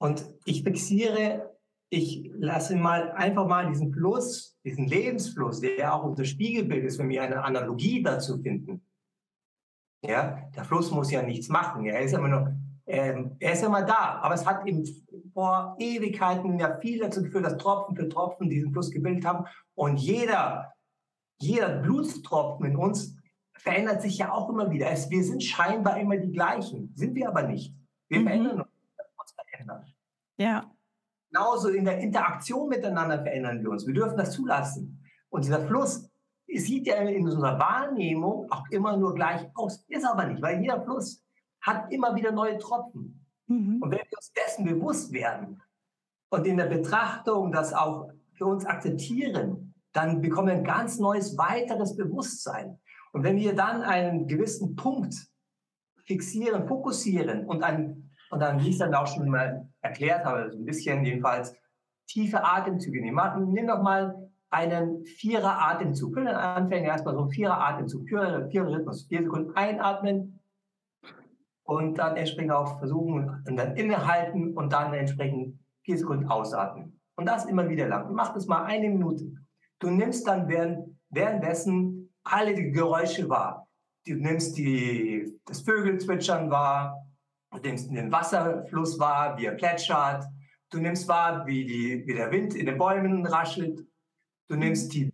[0.01, 1.57] Und ich fixiere,
[1.91, 7.11] ich lasse mal einfach mal diesen Fluss, diesen Lebensfluss, der auch unser Spiegelbild ist, wenn
[7.11, 8.83] wir eine Analogie dazu finden.
[10.03, 11.85] Ja, der Fluss muss ja nichts machen.
[11.85, 14.21] Er ist immer nur, ähm, er ist immer da.
[14.23, 14.85] Aber es hat eben
[15.35, 19.45] vor Ewigkeiten ja viel dazu geführt, dass Tropfen für Tropfen diesen Fluss gebildet haben.
[19.75, 20.73] Und jeder,
[21.39, 23.17] jeder Blutstropfen in uns
[23.59, 24.91] verändert sich ja auch immer wieder.
[24.91, 27.75] Es, wir sind scheinbar immer die gleichen, sind wir aber nicht.
[28.09, 28.25] Wir mhm.
[28.25, 28.70] verändern uns
[29.65, 29.93] verändern.
[30.37, 30.71] Ja.
[31.31, 33.87] Genauso in der Interaktion miteinander verändern wir uns.
[33.87, 35.05] Wir dürfen das zulassen.
[35.29, 36.11] Und dieser Fluss
[36.47, 39.85] sieht ja in unserer Wahrnehmung auch immer nur gleich aus.
[39.89, 41.25] Ist aber nicht, weil jeder Fluss
[41.61, 43.25] hat immer wieder neue Tropfen.
[43.47, 43.79] Mhm.
[43.81, 45.63] Und wenn wir uns dessen bewusst werden,
[46.31, 51.37] und in der Betrachtung das auch für uns akzeptieren, dann bekommen wir ein ganz neues,
[51.37, 52.79] weiteres Bewusstsein.
[53.13, 55.15] Und wenn wir dann einen gewissen Punkt
[56.05, 60.51] fixieren, fokussieren und, ein, und dann, wie ich es dann auch schon mal erklärt habe,
[60.51, 61.55] so ein bisschen jedenfalls
[62.07, 63.53] tiefe Atemzüge nehmen.
[63.53, 66.15] Nimm doch mal einen Vierer-Atemzug.
[66.15, 69.07] Für den Anfänger erstmal so einen Vierer-Atemzug, Vierer-Rhythmus.
[69.07, 70.41] Vier Sekunden einatmen
[71.65, 77.01] und dann entsprechend auch versuchen und dann innehalten und dann entsprechend vier Sekunden ausatmen.
[77.17, 78.13] Und das immer wieder lang.
[78.13, 79.33] Mach das mal eine Minute.
[79.79, 83.69] Du nimmst dann während, währenddessen alle die Geräusche wahr.
[84.07, 87.07] Du nimmst die, das Vögelzwitschern wahr,
[87.59, 90.25] nimmst den Wasserfluss wahr, wie er plätschert.
[90.71, 93.85] Du nimmst wahr, wie, die, wie der Wind in den Bäumen raschelt.
[94.49, 95.13] Du nimmst die,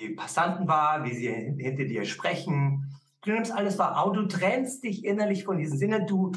[0.00, 2.84] die Passanten wahr, wie sie hinter dir sprechen.
[3.22, 4.02] Du nimmst alles wahr.
[4.02, 6.06] Auch du trennst dich innerlich von diesen Sinnen.
[6.06, 6.32] Du,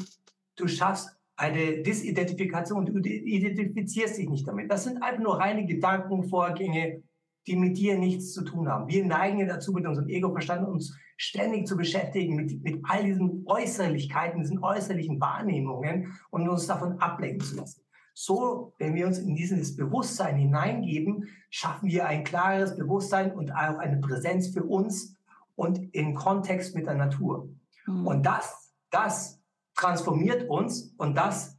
[0.56, 2.86] du schaffst eine Disidentifikation.
[2.86, 4.70] Du identifizierst dich nicht damit.
[4.70, 7.02] Das sind einfach nur reine Gedankenvorgänge,
[7.46, 8.88] die mit dir nichts zu tun haben.
[8.88, 14.40] Wir neigen dazu, mit unserem Ego-Verstand uns ständig zu beschäftigen mit, mit all diesen Äußerlichkeiten,
[14.40, 17.82] diesen äußerlichen Wahrnehmungen und uns davon ablenken zu lassen.
[18.14, 23.78] So, wenn wir uns in dieses Bewusstsein hineingeben, schaffen wir ein klares Bewusstsein und auch
[23.78, 25.16] eine Präsenz für uns
[25.56, 27.48] und im Kontext mit der Natur.
[27.86, 28.06] Mhm.
[28.06, 29.40] Und das, das
[29.74, 31.58] transformiert uns und das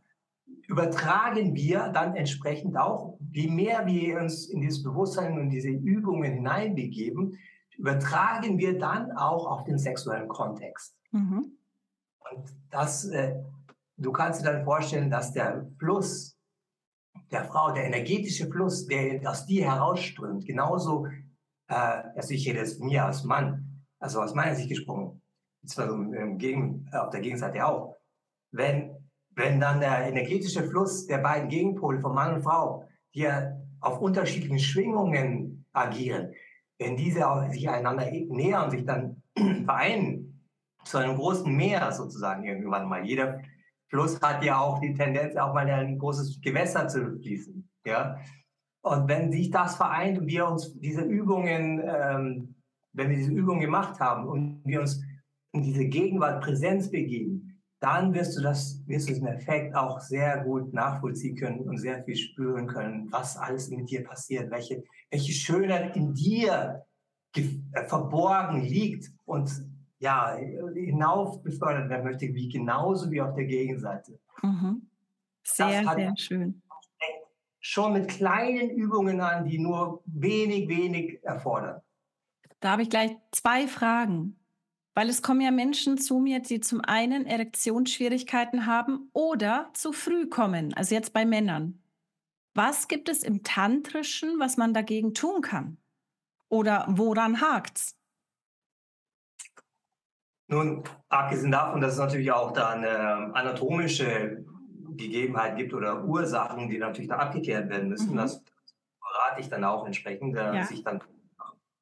[0.67, 6.33] übertragen wir dann entsprechend auch, je mehr wir uns in dieses Bewusstsein und diese Übungen
[6.33, 7.37] hineinbegeben,
[7.77, 10.95] übertragen wir dann auch auf den sexuellen Kontext.
[11.11, 11.57] Mhm.
[12.31, 13.35] Und das, äh,
[13.97, 16.37] du kannst dir dann vorstellen, dass der Fluss
[17.31, 21.07] der Frau, der energetische Fluss, der aus dir herausströmt, genauso,
[21.67, 21.73] äh,
[22.15, 25.21] also ich rede jetzt mir als Mann, also aus meiner Sicht gesprochen,
[25.65, 27.97] zwar so im Gegen, auf der Gegenseite auch,
[28.51, 28.95] wenn,
[29.31, 34.59] wenn dann der energetische Fluss der beiden Gegenpole von Mann und Frau, ja auf unterschiedlichen
[34.59, 36.33] Schwingungen agieren,
[36.83, 39.21] wenn diese sich einander nähern, sich dann
[39.65, 40.41] vereinen
[40.83, 43.05] zu einem großen Meer sozusagen irgendwann mal.
[43.05, 43.41] Jeder
[43.89, 47.69] Fluss hat ja auch die Tendenz, auch mal in ein großes Gewässer zu fließen.
[47.85, 48.17] Ja?
[48.81, 52.55] Und wenn sich das vereint und wir uns diese Übungen, ähm,
[52.91, 55.01] wenn wir diese Übungen gemacht haben und wir uns
[55.53, 57.52] in diese Gegenwart, Präsenz begeben,
[57.83, 62.01] dann wirst du das, wirst du diesen Effekt auch sehr gut nachvollziehen können und sehr
[62.05, 66.85] viel spüren können, was alles mit dir passiert, welche, welche Schönheit in dir
[67.35, 67.43] äh,
[67.87, 69.51] verborgen liegt und
[69.99, 70.37] ja,
[70.73, 74.17] hinauf befördert werden möchte, wie genauso wie auf der Gegenseite.
[74.41, 74.87] Mhm.
[75.43, 76.61] Sehr, sehr schön.
[77.59, 81.81] Schon mit kleinen Übungen an, die nur wenig, wenig erfordern.
[82.61, 84.39] Da habe ich gleich zwei Fragen.
[84.95, 90.27] Weil es kommen ja Menschen zu mir, die zum einen Erektionsschwierigkeiten haben oder zu früh
[90.27, 91.81] kommen, also jetzt bei Männern.
[92.53, 95.77] Was gibt es im Tantrischen, was man dagegen tun kann?
[96.49, 97.97] Oder woran hakt's?
[100.47, 104.45] Nun, abgesehen davon, dass es natürlich auch da eine anatomische
[104.95, 108.17] Gegebenheit gibt oder Ursachen, die natürlich da abgeklärt werden müssen, mhm.
[108.17, 108.43] das
[109.01, 110.63] rate ich dann auch entsprechend, äh, ja.
[110.63, 111.01] sich dann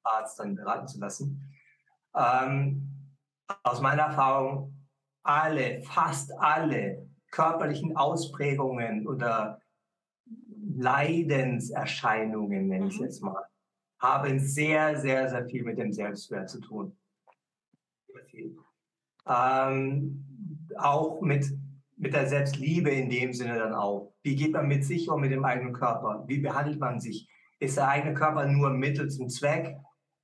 [0.04, 1.54] Arzt dann beraten zu lassen.
[2.16, 3.01] Ähm,
[3.64, 4.74] aus meiner Erfahrung
[5.24, 9.62] alle, fast alle körperlichen Ausprägungen oder
[10.76, 13.06] Leidenserscheinungen, nenne ich es mhm.
[13.06, 13.46] jetzt mal,
[14.00, 16.98] haben sehr, sehr, sehr viel mit dem Selbstwert zu tun.
[19.28, 20.26] Ähm,
[20.78, 21.46] auch mit,
[21.98, 24.14] mit der Selbstliebe in dem Sinne dann auch.
[24.24, 26.24] Wie geht man mit sich um, mit dem eigenen Körper?
[26.28, 27.30] Wie behandelt man sich?
[27.60, 29.78] Ist der eigene Körper nur Mittel zum Zweck,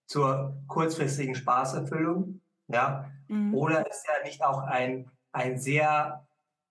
[0.07, 2.41] zur kurzfristigen Spaßerfüllung?
[2.67, 3.11] Ja?
[3.27, 3.53] Mhm.
[3.53, 6.25] Oder ist er nicht auch ein, ein sehr,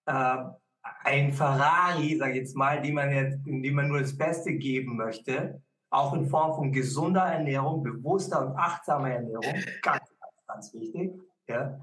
[0.06, 0.36] äh,
[1.04, 4.96] ein Ferrari, sage ich jetzt mal, die man jetzt, dem man nur das Beste geben
[4.96, 9.44] möchte, auch in Form von gesunder Ernährung, bewusster und achtsamer Ernährung,
[9.82, 11.12] ganz, ganz, ganz wichtig.
[11.48, 11.80] Ja?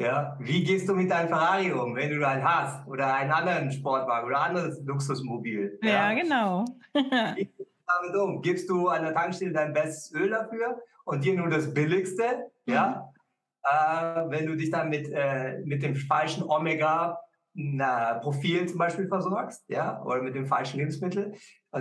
[0.00, 3.70] Ja, wie gehst du mit deinem Ferrari um, wenn du einen hast oder einen anderen
[3.70, 5.78] Sportwagen oder ein anderes Luxusmobil?
[5.82, 6.64] Ja, ja genau.
[6.94, 8.40] wie gehst du damit um?
[8.40, 12.50] Gibst du an der Tankstelle dein bestes Öl dafür und dir nur das billigste?
[12.64, 12.72] Mhm.
[12.72, 13.12] Ja,
[13.62, 20.02] äh, wenn du dich dann mit, äh, mit dem falschen Omega-Profil zum Beispiel versorgst, ja,
[20.02, 21.34] oder mit dem falschen Lebensmittel,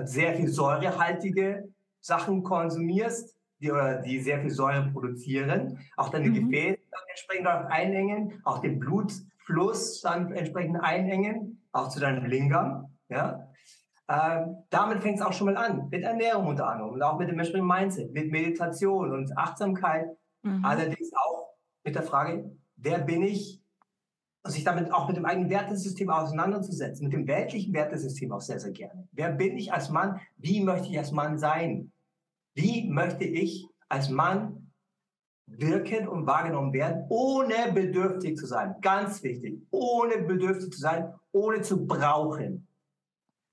[0.03, 1.69] sehr viel säurehaltige
[2.01, 6.49] Sachen konsumierst, die, oder die sehr viel Säure produzieren, auch deine mhm.
[6.49, 13.45] Gefäße dann entsprechend einengen, auch den Blutfluss dann entsprechend einengen, auch zu deinem Lingam, ja.
[14.07, 17.29] Äh, damit fängt es auch schon mal an, mit Ernährung unter anderem und auch mit
[17.29, 20.07] dem entsprechenden Mindset, mit Meditation und Achtsamkeit,
[20.41, 20.65] mhm.
[20.65, 21.48] allerdings auch
[21.83, 23.61] mit der Frage, wer bin ich
[24.45, 28.71] sich damit auch mit dem eigenen Wertesystem auseinanderzusetzen, mit dem weltlichen Wertesystem auch sehr, sehr
[28.71, 29.07] gerne.
[29.11, 30.19] Wer bin ich als Mann?
[30.37, 31.91] Wie möchte ich als Mann sein?
[32.53, 34.71] Wie möchte ich als Mann
[35.45, 38.75] wirken und wahrgenommen werden, ohne bedürftig zu sein?
[38.81, 42.67] Ganz wichtig, ohne bedürftig zu sein, ohne zu brauchen.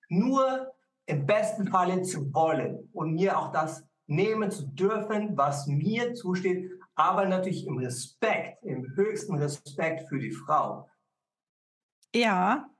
[0.08, 0.72] Nur
[1.06, 6.70] im besten Falle zu wollen und mir auch das nehmen zu dürfen, was mir zusteht,
[6.96, 10.88] aber natürlich im Respekt, im höchsten Respekt für die Frau.
[12.14, 12.70] Ja.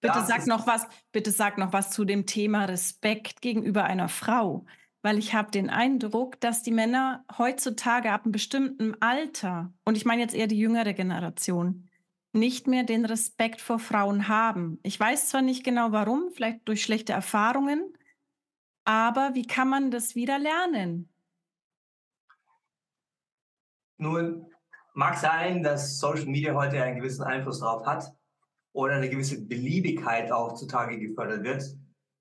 [0.00, 4.08] Bitte das sag noch was, bitte sag noch was zu dem Thema Respekt gegenüber einer
[4.08, 4.64] Frau,
[5.02, 10.04] weil ich habe den Eindruck, dass die Männer heutzutage ab einem bestimmten Alter, und ich
[10.04, 11.88] meine jetzt eher die jüngere Generation,
[12.32, 14.78] nicht mehr den Respekt vor Frauen haben.
[14.82, 17.92] Ich weiß zwar nicht genau warum, vielleicht durch schlechte Erfahrungen,
[18.84, 21.08] aber wie kann man das wieder lernen?
[23.98, 24.46] Nun,
[24.94, 28.12] mag sein, dass Social Media heute einen gewissen Einfluss darauf hat
[28.72, 31.64] oder eine gewisse Beliebigkeit auch zutage gefördert wird,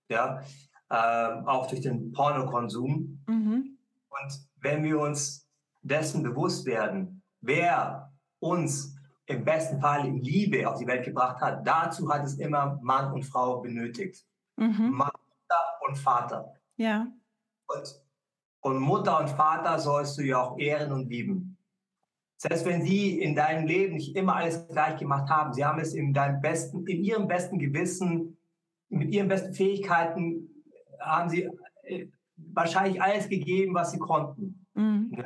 [0.09, 0.41] ja,
[0.89, 3.23] äh, auch durch den Pornokonsum.
[3.27, 3.77] Mhm.
[4.09, 5.47] Und wenn wir uns
[5.81, 11.67] dessen bewusst werden, wer uns im besten Fall in Liebe auf die Welt gebracht hat,
[11.67, 14.25] dazu hat es immer Mann und Frau benötigt.
[14.55, 14.91] Mhm.
[14.91, 16.53] Mutter und Vater.
[16.77, 17.07] Ja.
[17.67, 18.01] Und,
[18.61, 21.56] und Mutter und Vater sollst du ja auch ehren und lieben.
[22.37, 25.93] Selbst wenn sie in deinem Leben nicht immer alles gleich gemacht haben, sie haben es
[25.93, 28.37] in deinem besten, in ihrem besten Gewissen,
[28.89, 30.47] mit ihren besten Fähigkeiten,
[30.99, 31.49] haben sie
[31.83, 34.65] äh, wahrscheinlich alles gegeben, was sie konnten.
[34.75, 35.11] Mhm.
[35.17, 35.25] Ja.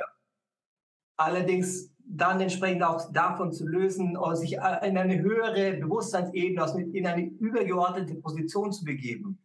[1.16, 7.06] Allerdings dann entsprechend auch davon zu lösen und sich äh, in eine höhere Bewusstseinsebene, in
[7.06, 9.38] eine übergeordnete Position zu begeben.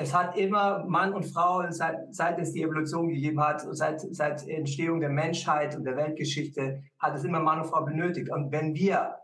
[0.00, 4.46] Es hat immer Mann und Frau, seit, seit es die Evolution gegeben hat, seit, seit
[4.46, 8.30] Entstehung der Menschheit und der Weltgeschichte, hat es immer Mann und Frau benötigt.
[8.30, 9.16] Und wenn wir,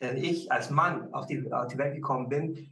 [0.00, 2.70] denn ich als Mann auf die, auf die Welt gekommen bin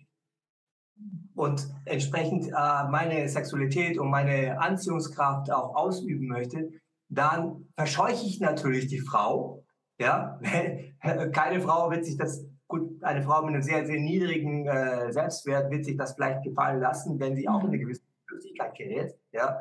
[1.34, 6.70] und entsprechend äh, meine Sexualität und meine Anziehungskraft auch ausüben möchte,
[7.10, 9.62] dann verscheuche ich natürlich die Frau.
[10.00, 10.40] Ja,
[11.32, 15.70] keine Frau wird sich das gut, eine Frau mit einem sehr, sehr niedrigen äh, Selbstwert
[15.70, 17.82] wird sich das vielleicht gefallen lassen, wenn sie auch in eine mhm.
[17.82, 19.14] gewisse Flüssigkeit gerät.
[19.30, 19.60] Ja,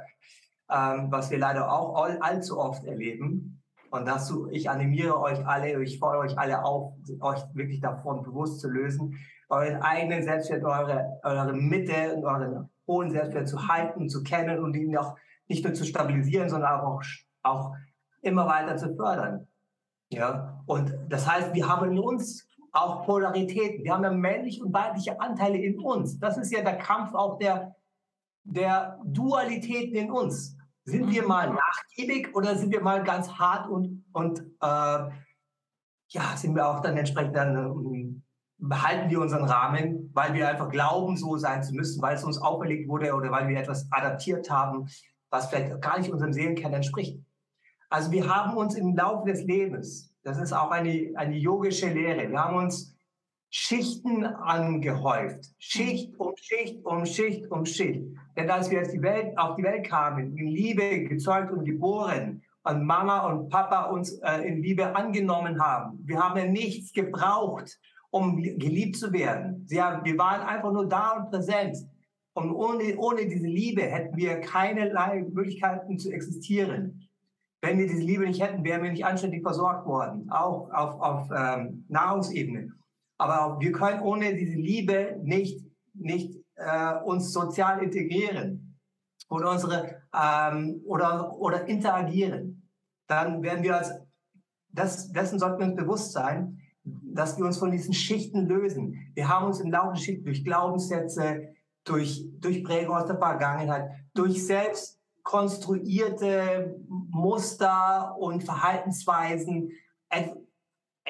[0.70, 3.62] ähm, was wir leider auch all, allzu oft erleben.
[3.90, 8.62] Und dazu, ich animiere euch alle, ich fordere euch alle auf, euch wirklich davon bewusst
[8.62, 9.18] zu lösen,
[9.50, 14.74] euren eigenen Selbstwert, eure, eure Mitte und euren hohen Selbstwert zu halten, zu kennen und
[14.76, 15.18] ihn auch
[15.50, 17.02] nicht nur zu stabilisieren, sondern auch
[17.44, 17.74] auch
[18.22, 19.48] immer weiter zu fördern.
[20.10, 23.84] Ja, und das heißt, wir haben in uns auch Polaritäten.
[23.84, 26.20] Wir haben ja männliche und weibliche Anteile in uns.
[26.20, 27.76] Das ist ja der Kampf auch der,
[28.44, 30.58] der Dualitäten in uns.
[30.84, 31.56] Sind wir mal mhm.
[31.56, 35.10] nachgiebig oder sind wir mal ganz hart und, und äh,
[36.14, 38.24] ja, sind wir auch dann entsprechend dann, ähm,
[38.58, 42.38] behalten wir unseren Rahmen, weil wir einfach glauben, so sein zu müssen, weil es uns
[42.38, 44.88] auferlegt wurde oder weil wir etwas adaptiert haben,
[45.30, 47.20] was vielleicht gar nicht unserem Seelenkern entspricht.
[47.90, 52.30] Also wir haben uns im Laufe des Lebens, das ist auch eine, eine yogische Lehre,
[52.30, 52.96] wir haben uns
[53.50, 55.46] Schichten angehäuft.
[55.60, 58.02] Schicht um Schicht um Schicht um Schicht.
[58.38, 62.86] Denn als wir die Welt, auf die Welt kamen, in Liebe gezeugt und geboren, und
[62.86, 67.80] Mama und Papa uns äh, in Liebe angenommen haben, wir haben ja nichts gebraucht,
[68.12, 69.66] um geliebt zu werden.
[69.66, 71.78] Sie haben, wir waren einfach nur da und präsent.
[72.34, 77.10] Und ohne, ohne diese Liebe hätten wir keinerlei Möglichkeiten zu existieren.
[77.62, 81.30] Wenn wir diese Liebe nicht hätten, wären wir nicht anständig versorgt worden, auch auf, auf
[81.36, 82.72] ähm, Nahrungsebene.
[83.20, 88.80] Aber wir können ohne diese Liebe nicht, nicht äh, uns sozial integrieren
[89.30, 92.68] oder, unsere, ähm, oder, oder interagieren.
[93.08, 93.94] Dann werden wir als,
[94.70, 99.12] das, dessen sollten wir uns bewusst sein, dass wir uns von diesen Schichten lösen.
[99.14, 103.90] Wir haben uns im Laufe der Schichten durch Glaubenssätze, durch, durch Prägung aus der Vergangenheit,
[104.14, 109.72] durch selbst konstruierte Muster und Verhaltensweisen,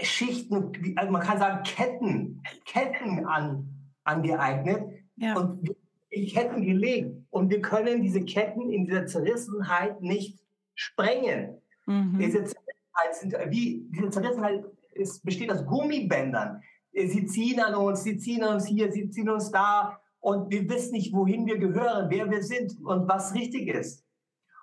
[0.02, 3.68] Schichten, also man kann sagen Ketten, Ketten an,
[4.04, 4.84] angeeignet
[5.18, 5.36] ja.
[5.38, 5.70] und
[6.10, 7.16] Ketten gelegt.
[7.30, 10.40] Und wir können diese Ketten in dieser Zerrissenheit nicht
[10.76, 11.62] sprengen.
[11.86, 12.18] Mhm.
[12.20, 16.62] Diese Zerrissenheit, sind wie, diese Zerrissenheit ist, besteht aus Gummibändern.
[16.94, 20.94] Sie ziehen an uns, sie ziehen uns hier, sie ziehen uns da und wir wissen
[20.94, 24.06] nicht, wohin wir gehören, wer wir sind und was richtig ist.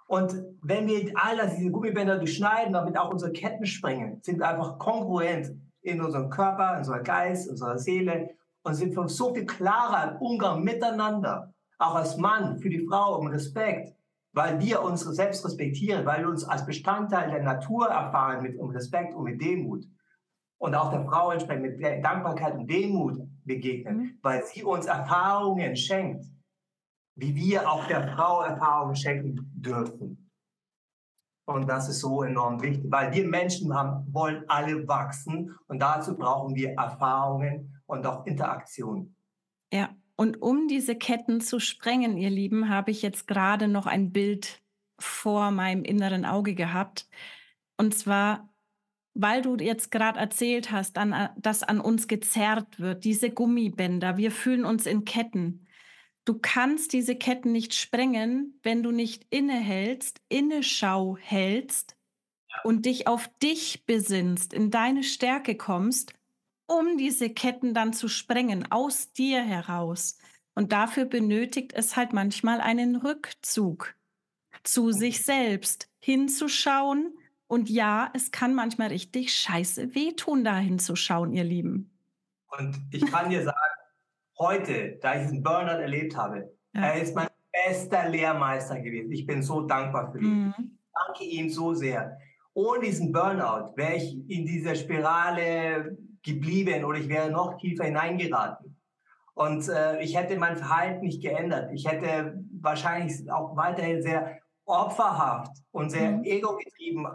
[0.06, 5.52] Und wenn wir all diese Gummibänder durchschneiden, damit auch unsere Ketten sprengen, sind einfach kongruent
[5.82, 8.30] in unserem Körper, in unserem Geist, in unserer Seele
[8.62, 13.18] und sind uns so viel klarer im Umgang miteinander, auch als Mann, für die Frau,
[13.18, 13.94] um Respekt,
[14.32, 18.70] weil wir uns selbst respektieren, weil wir uns als Bestandteil der Natur erfahren mit um
[18.70, 19.84] Respekt und mit Demut.
[20.58, 24.18] Und auch der Frau entsprechend mit Dankbarkeit und Demut begegnen, mhm.
[24.22, 26.26] weil sie uns Erfahrungen schenkt,
[27.16, 30.30] wie wir auch der Frau Erfahrungen schenken dürfen.
[31.46, 36.14] Und das ist so enorm wichtig, weil wir Menschen haben, wollen alle wachsen und dazu
[36.14, 39.16] brauchen wir Erfahrungen und auch Interaktion.
[39.72, 44.12] Ja, und um diese Ketten zu sprengen, ihr Lieben, habe ich jetzt gerade noch ein
[44.12, 44.60] Bild
[44.98, 47.08] vor meinem inneren Auge gehabt.
[47.76, 48.47] Und zwar,
[49.20, 54.30] weil du jetzt gerade erzählt hast, an, dass an uns gezerrt wird, diese Gummibänder, wir
[54.30, 55.66] fühlen uns in Ketten.
[56.24, 61.96] Du kannst diese Ketten nicht sprengen, wenn du nicht innehältst, Inneschau hältst
[62.62, 66.12] und dich auf dich besinnst, in deine Stärke kommst,
[66.68, 70.18] um diese Ketten dann zu sprengen, aus dir heraus.
[70.54, 73.96] Und dafür benötigt es halt manchmal einen Rückzug
[74.62, 77.18] zu sich selbst, hinzuschauen.
[77.48, 81.90] Und ja, es kann manchmal richtig scheiße wehtun, da hinzuschauen, ihr Lieben.
[82.58, 83.56] Und ich kann dir sagen,
[84.38, 86.82] heute, da ich diesen Burnout erlebt habe, ja.
[86.82, 89.10] er ist mein bester Lehrmeister gewesen.
[89.12, 90.54] Ich bin so dankbar für ihn.
[90.58, 90.78] Mhm.
[91.06, 92.18] Danke ihm so sehr.
[92.52, 98.76] Ohne diesen Burnout wäre ich in dieser Spirale geblieben oder ich wäre noch tiefer hineingeraten.
[99.34, 101.70] Und äh, ich hätte mein Verhalten nicht geändert.
[101.72, 106.24] Ich hätte wahrscheinlich auch weiterhin sehr opferhaft und sehr mhm.
[106.24, 107.06] egogetrieben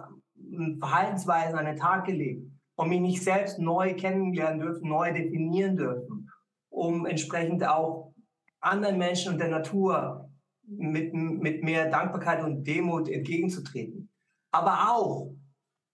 [0.80, 6.30] Verhaltensweisen an den Tag gelegt und mich nicht selbst neu kennenlernen dürfen, neu definieren dürfen
[6.74, 8.14] um entsprechend auch
[8.60, 10.30] anderen Menschen und der Natur
[10.66, 14.10] mit, mit mehr Dankbarkeit und Demut entgegenzutreten.
[14.52, 15.34] Aber auch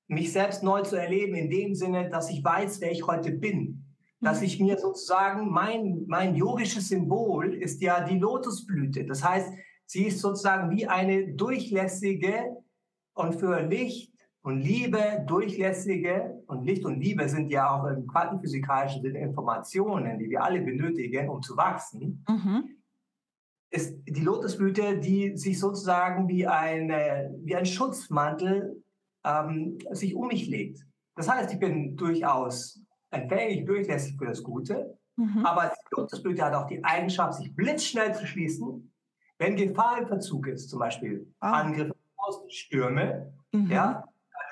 [0.07, 3.85] mich selbst neu zu erleben, in dem Sinne, dass ich weiß, wer ich heute bin.
[4.21, 4.45] Dass mhm.
[4.45, 9.05] ich mir sozusagen, mein, mein yogisches Symbol ist ja die Lotusblüte.
[9.05, 9.51] Das heißt,
[9.85, 12.57] sie ist sozusagen wie eine durchlässige
[13.13, 19.01] und für Licht, und Liebe, durchlässige und Licht und Liebe sind ja auch im quantenphysikalischen
[19.01, 22.23] Sinne Informationen, die wir alle benötigen, um zu wachsen.
[22.27, 22.77] Mhm.
[23.69, 28.81] Ist die Lotusblüte, die sich sozusagen wie, eine, wie ein Schutzmantel
[29.25, 30.85] ähm, sich um mich legt.
[31.15, 32.81] Das heißt, ich bin durchaus
[33.11, 35.45] empfänglich, durchlässig für das Gute, mhm.
[35.45, 38.91] aber die Lotusblüte hat auch die Eigenschaft, sich blitzschnell zu schließen,
[39.37, 41.61] wenn Gefahr im Verzug ist, zum Beispiel ah.
[41.61, 41.93] Angriffe,
[42.47, 43.67] Stürme, mhm.
[43.67, 44.03] ja,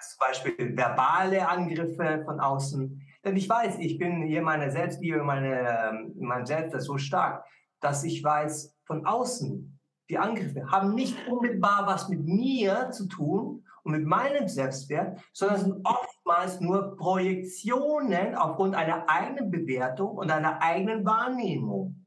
[0.02, 3.02] zum Beispiel verbale Angriffe von außen.
[3.24, 7.46] Denn ich weiß, ich bin hier meine Selbstliebe, meine, mein Selbst ist so stark,
[7.80, 9.80] dass ich weiß, von außen,
[10.10, 15.60] die Angriffe haben nicht unmittelbar was mit mir zu tun und mit meinem Selbstwert, sondern
[15.60, 22.06] sind oftmals nur Projektionen aufgrund einer eigenen Bewertung und einer eigenen Wahrnehmung.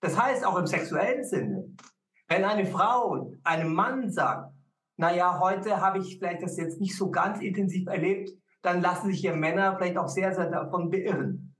[0.00, 1.64] Das heißt auch im sexuellen Sinne,
[2.28, 4.52] wenn eine Frau einem Mann sagt,
[5.00, 8.30] naja, heute habe ich vielleicht das jetzt nicht so ganz intensiv erlebt,
[8.60, 11.56] dann lassen sich ja Männer vielleicht auch sehr, sehr davon beirren.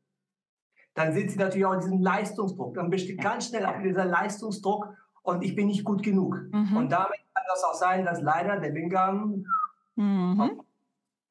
[0.92, 2.74] Dann sind sie natürlich auch in diesem Leistungsdruck.
[2.74, 6.38] Dann besteht ganz schnell auch dieser Leistungsdruck und ich bin nicht gut genug.
[6.52, 6.76] Mhm.
[6.76, 9.46] Und damit kann das auch sein, dass leider der Lingam
[9.96, 10.60] mhm.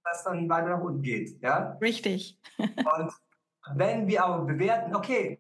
[0.04, 1.40] das dann weiter nach unten geht.
[1.44, 1.78] Ja?
[1.80, 2.40] Richtig.
[2.58, 3.14] und
[3.76, 5.40] wenn wir aber bewerten, okay,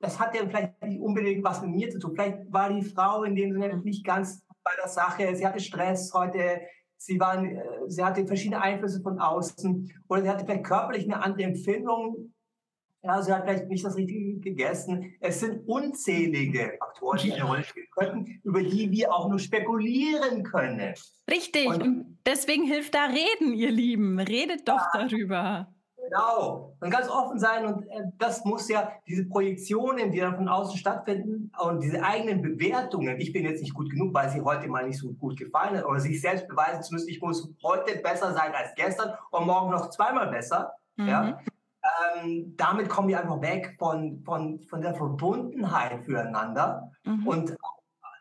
[0.00, 2.12] das hat ja vielleicht nicht unbedingt was mit mir zu tun.
[2.14, 5.34] Vielleicht war die Frau in dem Sinne nicht ganz bei der Sache.
[5.36, 6.60] Sie hatte Stress heute,
[6.96, 11.22] sie, waren, äh, sie hatte verschiedene Einflüsse von außen oder sie hatte vielleicht körperlich eine
[11.22, 12.32] andere Empfindung.
[13.02, 15.14] Ja, sie hat vielleicht nicht das Richtige gegessen.
[15.20, 20.42] Es sind unzählige Faktoren, die eine Rolle spielen könnten, über die wir auch nur spekulieren
[20.42, 20.92] können.
[21.30, 21.68] Richtig.
[21.68, 24.18] Und, und deswegen hilft da Reden, ihr Lieben.
[24.18, 25.06] Redet doch ja.
[25.06, 25.75] darüber.
[26.08, 26.74] Genau.
[26.80, 27.66] Und ganz offen sein.
[27.66, 32.42] Und äh, das muss ja, diese Projektionen, die dann von außen stattfinden und diese eigenen
[32.42, 35.76] Bewertungen, ich bin jetzt nicht gut genug, weil sie heute mal nicht so gut gefallen
[35.76, 39.46] hat, oder sich selbst beweisen zu müssen, ich muss heute besser sein als gestern und
[39.46, 40.72] morgen noch zweimal besser.
[40.96, 41.08] Mhm.
[41.08, 41.40] Ja?
[42.16, 46.90] Ähm, damit kommen wir einfach weg von, von, von der Verbundenheit füreinander.
[47.04, 47.26] Mhm.
[47.26, 47.56] Und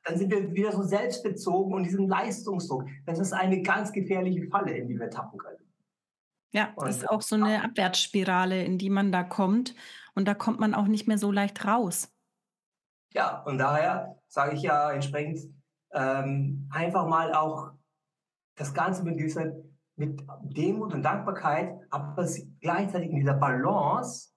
[0.04, 2.86] dann sind wir wieder so selbstbezogen und diesem Leistungsdruck.
[3.06, 5.65] Das ist eine ganz gefährliche Falle, in die wir tappen können.
[6.56, 9.76] Ja, das ist auch so eine Abwärtsspirale, in die man da kommt.
[10.14, 12.10] Und da kommt man auch nicht mehr so leicht raus.
[13.14, 15.40] Ja, und daher sage ich ja entsprechend
[15.92, 17.74] ähm, einfach mal auch
[18.56, 19.52] das Ganze mit dieser
[19.98, 22.26] mit Demut und Dankbarkeit, aber
[22.62, 24.32] gleichzeitig in dieser Balance,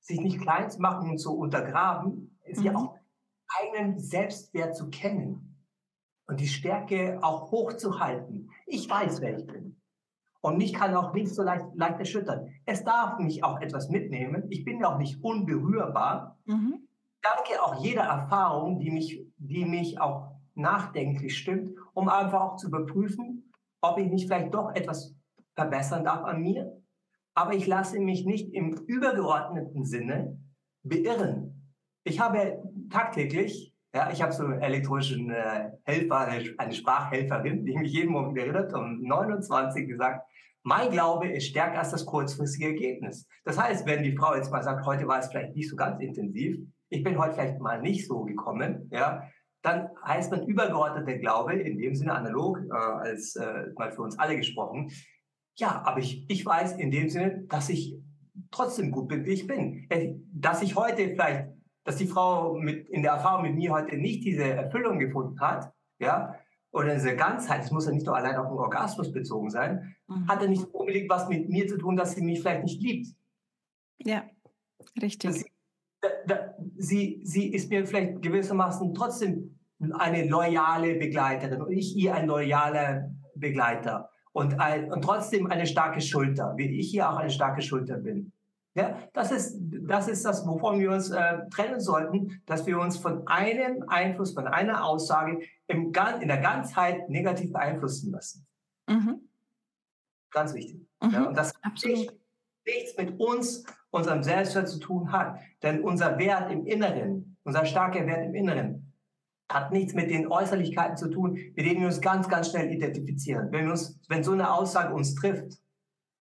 [0.00, 2.66] sich nicht klein zu machen und zu untergraben, ist mhm.
[2.66, 2.98] ja auch
[3.60, 5.64] eigenen Selbstwert zu kennen
[6.26, 8.50] und die Stärke auch hochzuhalten.
[8.66, 9.80] Ich weiß, wer ich bin.
[10.44, 12.52] Und mich kann auch nicht so leicht, leicht erschüttern.
[12.66, 14.44] Es darf mich auch etwas mitnehmen.
[14.50, 16.36] Ich bin ja auch nicht unberührbar.
[16.44, 16.86] Mhm.
[17.22, 22.66] Danke auch jeder Erfahrung, die mich, die mich auch nachdenklich stimmt, um einfach auch zu
[22.66, 25.14] überprüfen, ob ich nicht vielleicht doch etwas
[25.54, 26.70] verbessern darf an mir.
[27.34, 30.38] aber ich lasse mich nicht im übergeordneten Sinne
[30.82, 31.72] beirren.
[32.04, 37.92] Ich habe tagtäglich, ja, ich habe so einen elektronischen äh, Helfer, eine, Sprachhelferin, die mich
[37.92, 40.26] jeden Morgen erinnert, um 29 gesagt,
[40.64, 43.28] mein Glaube ist stärker als das kurzfristige Ergebnis.
[43.44, 46.00] Das heißt, wenn die Frau jetzt mal sagt, heute war es vielleicht nicht so ganz
[46.00, 49.28] intensiv, ich bin heute vielleicht mal nicht so gekommen, ja,
[49.62, 54.18] dann heißt man übergeordneter Glaube, in dem Sinne analog, äh, als äh, mal für uns
[54.18, 54.90] alle gesprochen.
[55.56, 57.96] Ja, aber ich, ich weiß in dem Sinne, dass ich
[58.50, 59.86] trotzdem gut bin, wie ich bin.
[59.88, 61.53] Äh, dass ich heute vielleicht,
[61.84, 65.72] dass die Frau mit, in der Erfahrung mit mir heute nicht diese Erfüllung gefunden hat,
[65.98, 66.34] ja,
[66.72, 70.26] oder diese Ganzheit, es muss ja nicht nur allein auf den Orgasmus bezogen sein, mhm.
[70.26, 73.08] hat ja nicht unbedingt was mit mir zu tun, dass sie mich vielleicht nicht liebt.
[73.98, 74.24] Ja,
[75.00, 75.32] richtig.
[75.32, 75.52] Sie,
[76.00, 79.58] da, da, sie, sie ist mir vielleicht gewissermaßen trotzdem
[79.92, 86.00] eine loyale Begleiterin und ich ihr ein loyaler Begleiter und, ein, und trotzdem eine starke
[86.00, 88.32] Schulter, wie ich hier auch eine starke Schulter bin.
[88.76, 92.96] Ja, das ist, das ist das, wovon wir uns äh, trennen sollten, dass wir uns
[92.96, 98.44] von einem Einfluss, von einer Aussage im, in der Ganzheit negativ beeinflussen lassen.
[98.88, 99.28] Mhm.
[100.32, 100.84] Ganz wichtig.
[101.00, 101.10] Mhm.
[101.10, 101.54] Ja, und das
[101.84, 102.12] nicht,
[102.66, 105.38] nichts mit uns, unserem Selbstwert zu tun hat.
[105.62, 108.92] Denn unser Wert im Inneren, unser starker Wert im Inneren,
[109.48, 113.52] hat nichts mit den Äußerlichkeiten zu tun, mit denen wir uns ganz, ganz schnell identifizieren.
[113.52, 115.58] Wenn, uns, wenn so eine Aussage uns trifft,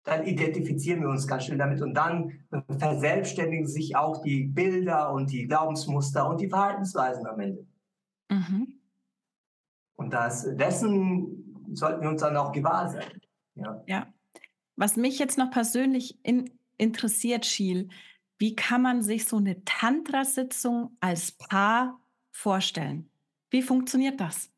[0.07, 2.39] dann identifizieren wir uns ganz schnell damit und dann
[2.79, 7.67] verselbstständigen sich auch die Bilder und die Glaubensmuster und die Verhaltensweisen am Ende.
[8.29, 8.79] Mhm.
[9.97, 13.19] Und das, dessen sollten wir uns dann auch gewahr sein.
[13.55, 13.83] Ja.
[13.85, 14.07] ja.
[14.77, 17.89] Was mich jetzt noch persönlich in, interessiert, Schiel,
[18.37, 21.99] wie kann man sich so eine Tantra-Sitzung als Paar
[22.31, 23.09] vorstellen?
[23.49, 24.53] Wie funktioniert das?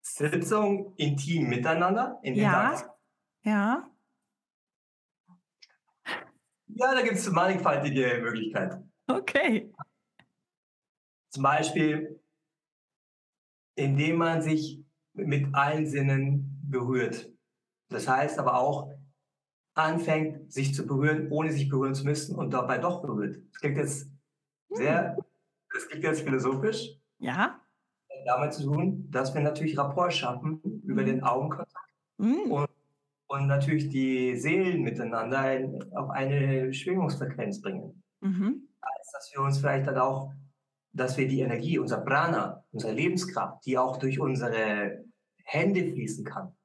[0.00, 2.18] Sitzung intim miteinander?
[2.22, 2.72] In ja.
[2.72, 2.97] Ja.
[3.42, 3.90] Ja,
[6.94, 8.92] da gibt es mannigfaltige Möglichkeiten.
[9.06, 9.72] Okay.
[11.30, 12.20] Zum Beispiel,
[13.74, 14.84] indem man sich
[15.14, 17.30] mit allen Sinnen berührt.
[17.88, 18.92] Das heißt aber auch,
[19.74, 23.42] anfängt, sich zu berühren, ohne sich berühren zu müssen und dabei doch berührt.
[23.50, 24.10] Das klingt jetzt
[24.70, 25.16] sehr,
[25.72, 26.98] das klingt jetzt philosophisch.
[27.18, 27.60] Ja.
[28.26, 32.50] Damit zu tun, dass wir natürlich Rapport schaffen über den Augenkontakt mhm.
[32.50, 32.68] und
[33.28, 35.60] und natürlich die Seelen miteinander
[35.94, 38.02] auf eine Schwingungsfrequenz bringen.
[38.20, 38.68] Mhm.
[38.82, 40.32] Heißt, dass wir uns vielleicht dann auch,
[40.92, 45.04] dass wir die Energie, unser Prana, unsere Lebenskraft, die auch durch unsere
[45.44, 46.56] Hände fließen kann,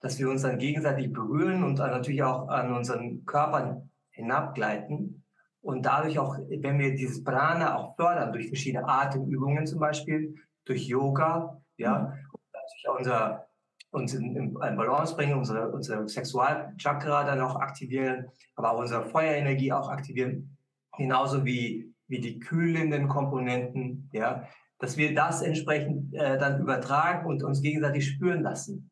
[0.00, 5.24] dass wir uns dann gegenseitig berühren und dann natürlich auch an unseren Körpern hinabgleiten
[5.60, 10.34] und dadurch auch, wenn wir dieses Prana auch fördern durch verschiedene Atemübungen zum Beispiel,
[10.64, 12.06] durch Yoga, ja, mhm.
[12.32, 13.49] und natürlich auch unser
[13.90, 19.72] uns in, in, Balance bringen, unsere, unsere Sexualchakra dann auch aktivieren, aber auch unsere Feuerenergie
[19.72, 20.56] auch aktivieren,
[20.96, 24.46] genauso wie, wie die kühlenden Komponenten, ja,
[24.78, 28.90] dass wir das entsprechend äh, dann übertragen und uns gegenseitig spüren lassen.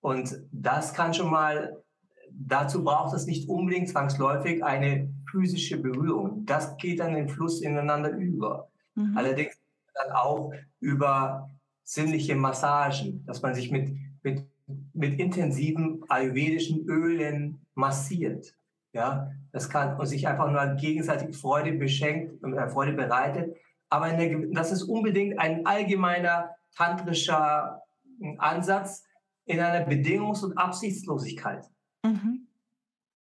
[0.00, 1.82] Und das kann schon mal,
[2.30, 6.44] dazu braucht es nicht unbedingt zwangsläufig eine physische Berührung.
[6.46, 8.70] Das geht dann im Fluss ineinander über.
[8.94, 9.16] Mhm.
[9.16, 9.58] Allerdings
[9.94, 11.50] dann auch über
[11.82, 13.90] sinnliche Massagen, dass man sich mit
[14.22, 14.44] mit,
[14.92, 18.54] mit intensiven ayurvedischen Ölen massiert.
[18.92, 23.56] Ja, das kann und sich einfach nur gegenseitig Freude beschenkt und äh, Freude bereitet.
[23.90, 27.82] Aber der, das ist unbedingt ein allgemeiner tantrischer
[28.18, 29.04] hm, Ansatz
[29.44, 31.64] in einer Bedingungs- und Absichtslosigkeit.
[32.04, 32.46] Mhm.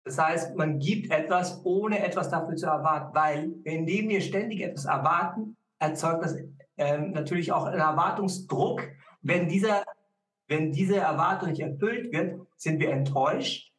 [0.04, 4.86] Das heißt, man gibt etwas, ohne etwas dafür zu erwarten, weil indem wir ständig etwas
[4.86, 6.36] erwarten, erzeugt das
[6.78, 8.82] äh, natürlich auch einen Erwartungsdruck.
[9.22, 9.84] Wenn dieser
[10.52, 13.74] wenn diese Erwartung nicht erfüllt wird, sind wir enttäuscht.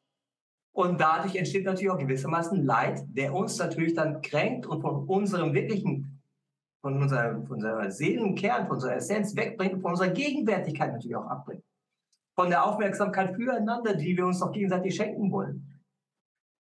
[0.74, 5.52] Und dadurch entsteht natürlich auch gewissermaßen Leid, der uns natürlich dann kränkt und von unserem
[5.52, 6.22] wirklichen,
[6.80, 11.62] von unserer, von unserer Seelenkern, von unserer Essenz wegbringt, von unserer Gegenwärtigkeit natürlich auch abbringt.
[12.34, 15.78] Von der Aufmerksamkeit füreinander, die wir uns noch gegenseitig schenken wollen.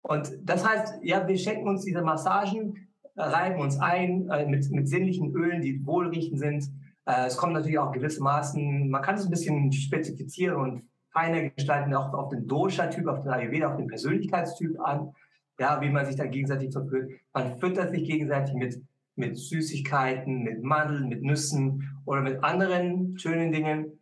[0.04, 4.88] Und das heißt, ja, wir schenken uns diese Massagen, reiben uns ein äh, mit, mit
[4.88, 6.70] sinnlichen Ölen, die wohlriechend sind,
[7.06, 11.94] äh, es kommt natürlich auch gewissermaßen, man kann es ein bisschen spezifizieren und feiner gestalten,
[11.94, 15.14] auch auf den Dosha-Typ, auf den Ayurveda, auf den Persönlichkeitstyp an,
[15.60, 17.10] ja, wie man sich da gegenseitig verführt.
[17.34, 18.82] Man füttert sich gegenseitig mit,
[19.16, 24.00] mit Süßigkeiten, mit Mandeln, mit Nüssen oder mit anderen schönen Dingen.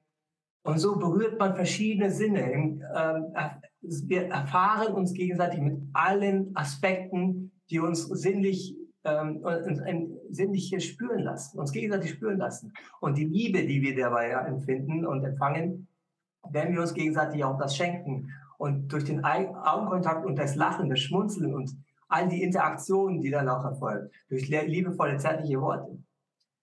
[0.64, 2.51] Und so berührt man verschiedene Sinne.
[2.51, 3.34] Ähm,
[3.82, 11.24] wir erfahren uns gegenseitig mit allen Aspekten, die uns sinnlich ähm, uns ein sinnliches spüren
[11.24, 12.74] lassen, uns gegenseitig spüren lassen.
[12.99, 15.88] Und die Liebe, die wir dabei empfinden und empfangen,
[16.49, 18.30] werden wir uns gegenseitig auch das schenken.
[18.58, 21.76] Und durch den Augenkontakt und das Lachen, das Schmunzeln und
[22.08, 25.97] all die Interaktionen, die dann auch erfolgen, durch liebevolle, zärtliche Worte.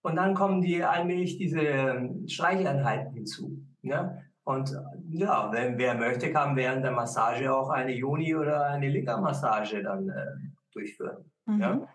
[0.03, 3.61] Und dann kommen die allmählich diese ähm, Streicheleinheiten hinzu.
[3.82, 4.24] Ne?
[4.45, 4.74] Und
[5.11, 10.09] ja, wenn wer möchte, kann während der Massage auch eine Joni oder eine Linkermassage dann
[10.09, 10.26] äh,
[10.72, 11.30] durchführen.
[11.47, 11.61] Mhm.
[11.61, 11.88] Ja?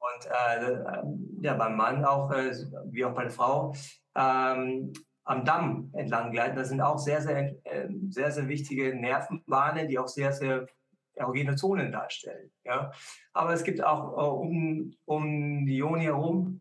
[0.00, 1.02] Und äh,
[1.42, 2.52] ja, beim Mann auch, äh,
[2.86, 3.74] wie auch bei der Frau,
[4.16, 4.92] ähm,
[5.24, 6.56] am Damm entlang gleiten.
[6.56, 10.66] Das sind auch sehr, sehr, äh, sehr, sehr wichtige Nervenbahnen, die auch sehr, sehr
[11.14, 12.50] erogene Zonen darstellen.
[12.64, 12.90] Ja?
[13.32, 16.60] Aber es gibt auch äh, um, um die Joni herum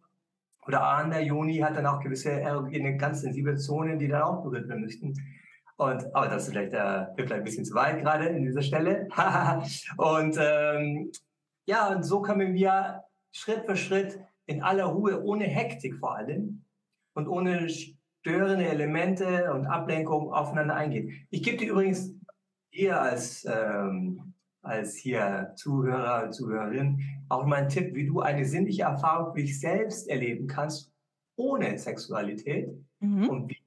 [0.67, 4.43] oder an der Joni hat dann auch gewisse erogene, ganz sensible Zonen, die dann auch
[4.43, 5.15] berührt werden möchten.
[5.77, 9.07] Und, aber das ist vielleicht, äh, vielleicht ein bisschen zu weit gerade in dieser Stelle.
[9.97, 11.11] und ähm,
[11.65, 16.65] ja, und so können wir Schritt für Schritt in aller Ruhe, ohne Hektik vor allem
[17.13, 21.27] und ohne störende Elemente und Ablenkung aufeinander eingehen.
[21.29, 22.13] Ich gebe dir übrigens
[22.71, 26.99] hier als, ähm, als hier Zuhörer, Zuhörerin
[27.29, 30.91] auch mal einen Tipp, wie du eine sinnliche Erfahrung für dich selbst erleben kannst,
[31.35, 32.69] ohne Sexualität
[32.99, 33.29] mhm.
[33.29, 33.61] und wie,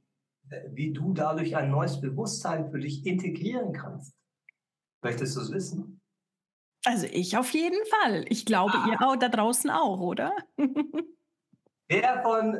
[0.71, 4.15] wie du dadurch ein neues Bewusstsein für dich integrieren kannst.
[5.03, 6.02] Möchtest du es wissen?
[6.85, 8.25] Also ich auf jeden Fall.
[8.29, 8.89] Ich glaube, ah.
[8.91, 10.33] ihr auch da draußen auch, oder?
[11.89, 12.59] Wer von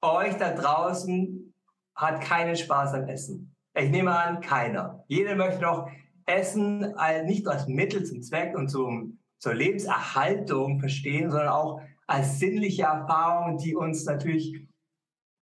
[0.00, 1.54] euch da draußen
[1.94, 3.56] hat keinen Spaß am Essen?
[3.74, 5.04] Ich nehme an, keiner.
[5.08, 5.88] Jeder möchte doch
[6.26, 6.94] Essen
[7.24, 12.84] nicht nur als Mittel zum Zweck und zum, zur Lebenserhaltung verstehen, sondern auch als sinnliche
[12.84, 14.68] Erfahrung, die uns natürlich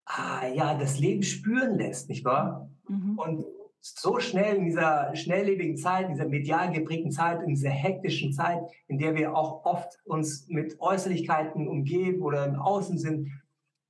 [0.07, 2.71] ah, ja, das Leben spüren lässt, nicht wahr?
[2.89, 3.19] Mhm.
[3.19, 3.45] Und
[3.85, 8.63] so schnell in dieser schnelllebigen Zeit, in dieser medial geprägten Zeit, in dieser hektischen Zeit,
[8.89, 13.31] in der wir auch oft uns mit Äußerlichkeiten umgeben oder im Außen sind,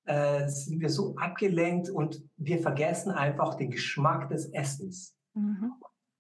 [0.07, 5.17] äh, sind wir so abgelenkt und wir vergessen einfach den Geschmack des Essens.
[5.35, 5.73] Mhm.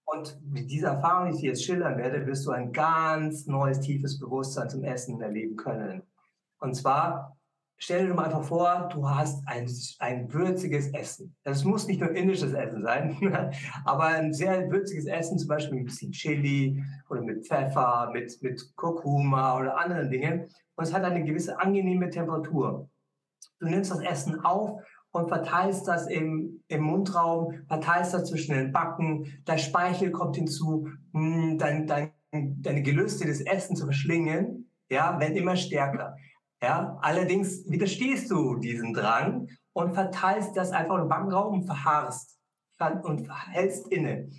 [0.04, 3.80] Und mit dieser Erfahrung, die ich dir jetzt schildern werde, wirst du ein ganz neues,
[3.80, 6.02] tiefes Bewusstsein zum Essen erleben können.
[6.58, 7.36] Und zwar
[7.76, 9.68] stell dir mal einfach vor, du hast ein,
[9.98, 11.34] ein würziges Essen.
[11.42, 13.16] Das muss nicht nur indisches Essen sein,
[13.84, 18.36] aber ein sehr würziges Essen, zum Beispiel mit ein bisschen Chili oder mit Pfeffer, mit,
[18.42, 20.48] mit Kurkuma oder anderen Dingen.
[20.76, 22.88] Und es hat eine gewisse angenehme Temperatur.
[23.60, 24.80] Du nimmst das Essen auf
[25.12, 30.88] und verteilst das im, im Mundraum, verteilst das zwischen den Backen, der Speichel kommt hinzu,
[31.12, 36.16] hm, dein, dein, deine Gelüste des Essen zu verschlingen, ja, werden immer stärker.
[36.64, 42.38] Ja, allerdings widerstehst du diesem Drang und verteilst das einfach im Backenraum und verharrst
[43.02, 44.30] und hältst inne.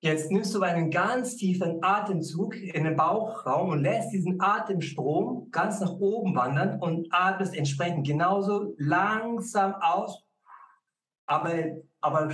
[0.00, 5.78] Jetzt nimmst du einen ganz tiefen Atemzug in den Bauchraum und lässt diesen Atemstrom ganz
[5.78, 10.24] nach oben wandern und atmest entsprechend genauso langsam aus,
[11.26, 11.52] aber,
[12.00, 12.30] aber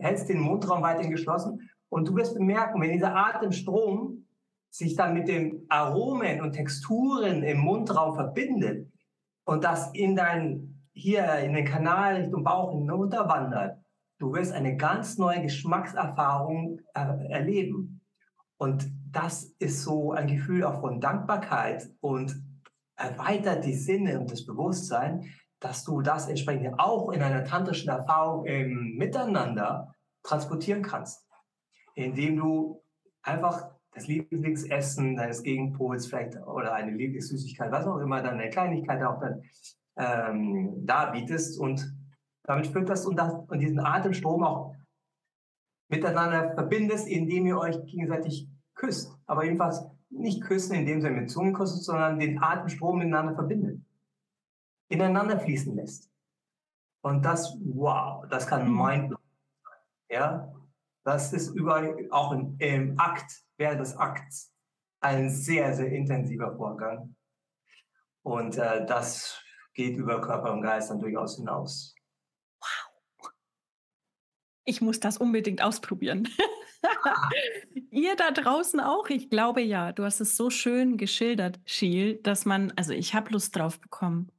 [0.00, 1.70] hältst den Mundraum weiterhin geschlossen.
[1.90, 4.23] Und du wirst bemerken, wenn dieser Atemstrom
[4.74, 8.90] sich dann mit den Aromen und Texturen im Mundraum verbindet
[9.44, 13.78] und das in dein, hier in den Kanal Richtung Bauch hinunterwandert,
[14.18, 18.00] du wirst eine ganz neue Geschmackserfahrung äh, erleben.
[18.56, 22.34] Und das ist so ein Gefühl auch von Dankbarkeit und
[22.96, 25.24] erweitert die Sinne und das Bewusstsein,
[25.60, 29.94] dass du das entsprechend auch in einer tantrischen Erfahrung im Miteinander
[30.24, 31.28] transportieren kannst,
[31.94, 32.82] indem du
[33.22, 39.02] einfach das Lieblingsessen deines Gegenpols vielleicht oder eine Lieblingssüßigkeit, was auch immer, dann eine Kleinigkeit
[39.02, 39.42] auch dann
[39.96, 41.94] ähm, darbietest und
[42.42, 44.74] damit fütterst und, das, und diesen Atemstrom auch
[45.88, 49.16] miteinander verbindest, indem ihr euch gegenseitig küsst.
[49.26, 53.80] Aber jedenfalls nicht küssen, indem ihr mit Zungen küsst, sondern den Atemstrom miteinander verbindet.
[54.88, 56.10] Ineinander fließen lässt.
[57.02, 58.76] Und das, wow, das kann mhm.
[58.76, 59.18] mindblowing
[59.62, 59.78] sein.
[60.10, 60.54] Ja,
[61.04, 64.52] das ist überall auch im, im Akt, während des Akts,
[65.00, 67.14] ein sehr, sehr intensiver Vorgang.
[68.22, 69.38] Und äh, das
[69.74, 71.94] geht über Körper und Geist dann durchaus hinaus.
[72.60, 73.30] Wow.
[74.64, 76.28] Ich muss das unbedingt ausprobieren.
[77.90, 79.08] Ihr da draußen auch?
[79.08, 79.92] Ich glaube ja.
[79.92, 84.30] Du hast es so schön geschildert, Schiel, dass man, also ich habe Lust drauf bekommen,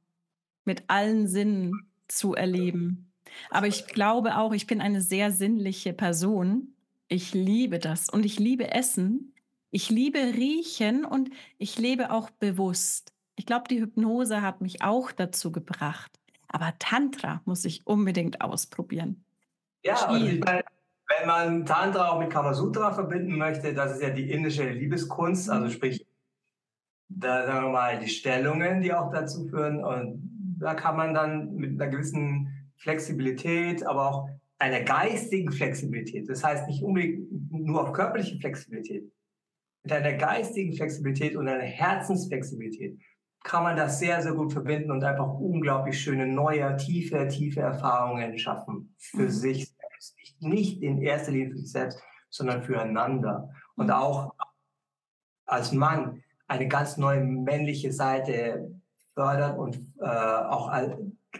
[0.64, 3.12] mit allen Sinnen zu erleben.
[3.50, 6.75] Aber ich glaube auch, ich bin eine sehr sinnliche Person.
[7.08, 9.34] Ich liebe das und ich liebe Essen.
[9.70, 13.12] Ich liebe Riechen und ich lebe auch bewusst.
[13.36, 16.18] Ich glaube, die Hypnose hat mich auch dazu gebracht.
[16.48, 19.24] Aber Tantra muss ich unbedingt ausprobieren.
[19.84, 20.64] Ja, also meine,
[21.08, 25.70] wenn man Tantra auch mit Kamasutra verbinden möchte, das ist ja die indische Liebeskunst, also
[25.70, 26.06] sprich,
[27.08, 29.84] da sagen wir mal die Stellungen, die auch dazu führen.
[29.84, 34.28] Und da kann man dann mit einer gewissen Flexibilität, aber auch
[34.58, 39.10] einer geistigen Flexibilität, das heißt nicht unbedingt nur auf körperliche Flexibilität,
[39.82, 42.98] mit einer geistigen Flexibilität und einer Herzensflexibilität
[43.44, 48.36] kann man das sehr, sehr gut verbinden und einfach unglaublich schöne, neue, tiefe, tiefe Erfahrungen
[48.36, 49.30] schaffen für mhm.
[49.30, 50.16] sich selbst.
[50.40, 53.48] Nicht in erster Linie für sich selbst, sondern füreinander.
[53.76, 53.92] Und mhm.
[53.92, 54.34] auch
[55.46, 58.80] als Mann eine ganz neue männliche Seite
[59.14, 60.72] fördern und äh, auch,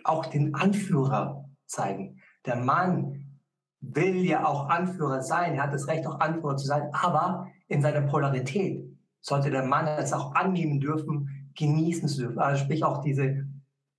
[0.04, 2.15] auch den Anführer zeigen.
[2.46, 3.38] Der Mann
[3.80, 7.82] will ja auch Anführer sein, er hat das Recht, auch Anführer zu sein, aber in
[7.82, 8.84] seiner Polarität
[9.20, 12.38] sollte der Mann es auch annehmen dürfen, genießen zu dürfen.
[12.38, 13.46] Also sprich auch diese,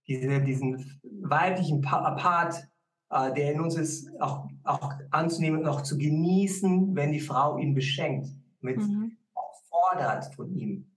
[0.08, 2.68] diese, diesen weiblichen Part,
[3.10, 7.58] äh, der in uns ist, auch, auch anzunehmen und auch zu genießen, wenn die Frau
[7.58, 8.30] ihn beschenkt,
[8.62, 9.18] mit mhm.
[9.70, 10.92] fordert von ihm.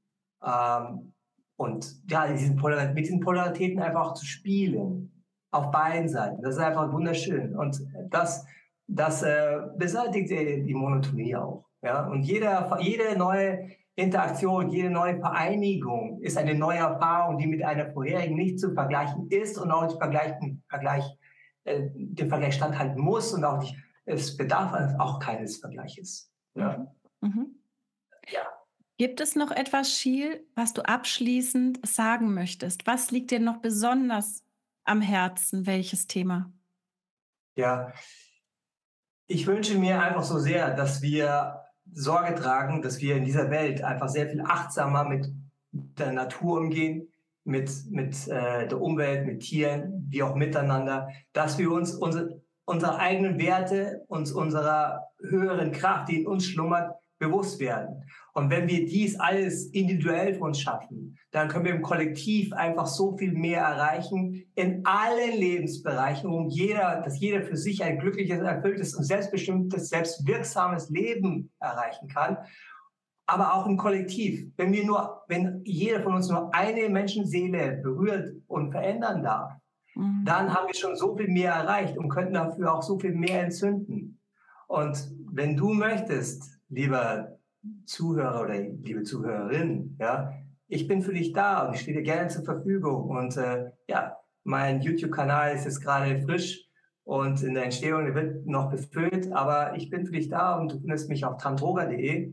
[0.45, 1.13] Ähm,
[1.57, 5.20] und ja, diesen mit diesen Polaritäten einfach zu spielen,
[5.51, 7.57] auf beiden Seiten, das ist einfach wunderschön.
[7.57, 8.45] Und das,
[8.87, 11.65] das äh, beseitigt die Monotonie auch.
[11.83, 12.07] Ja?
[12.07, 17.93] Und jede, jede neue Interaktion, jede neue Vereinigung ist eine neue Erfahrung, die mit einer
[17.93, 21.05] vorherigen nicht zu vergleichen ist und auch nicht vergleichen, Vergleich,
[21.65, 23.77] äh, dem Vergleich standhalten muss und auch nicht,
[24.07, 26.33] es bedarf auch keines Vergleiches.
[26.55, 26.87] Ja.
[27.21, 27.57] Mhm.
[28.29, 28.43] ja.
[28.97, 32.87] Gibt es noch etwas, Schiel, was du abschließend sagen möchtest?
[32.87, 34.45] Was liegt dir noch besonders
[34.91, 35.67] am Herzen?
[35.67, 36.53] Welches Thema?
[37.55, 37.93] Ja,
[39.29, 41.61] ich wünsche mir einfach so sehr, dass wir
[41.93, 45.29] Sorge tragen, dass wir in dieser Welt einfach sehr viel achtsamer mit
[45.71, 47.09] der Natur umgehen,
[47.45, 52.99] mit, mit äh, der Umwelt, mit Tieren, wie auch miteinander, dass wir uns unsere, unsere
[52.99, 58.05] eigenen Werte, uns unserer höheren Kraft, die in uns schlummert, bewusst werden.
[58.33, 62.87] Und wenn wir dies alles individuell für uns schaffen, dann können wir im Kollektiv einfach
[62.87, 68.41] so viel mehr erreichen in allen Lebensbereichen, um jeder, dass jeder für sich ein glückliches,
[68.41, 72.39] erfülltes und selbstbestimmtes, selbstwirksames Leben erreichen kann.
[73.27, 74.51] Aber auch im Kollektiv.
[74.57, 79.53] Wenn wir nur, wenn jeder von uns nur eine Menschenseele berührt und verändern darf,
[79.95, 80.25] mhm.
[80.25, 83.45] dann haben wir schon so viel mehr erreicht und könnten dafür auch so viel mehr
[83.45, 84.19] entzünden.
[84.67, 87.40] Und wenn du möchtest, lieber
[87.85, 90.33] Zuhörer oder liebe Zuhörerin, ja,
[90.69, 93.11] ich bin für dich da und ich stehe dir gerne zur Verfügung.
[93.11, 96.65] Und äh, ja, mein YouTube-Kanal ist jetzt gerade frisch
[97.05, 100.79] und in der Entstehung wird noch befüllt, aber ich bin für dich da und du
[100.79, 102.33] findest mich auf tantroga.de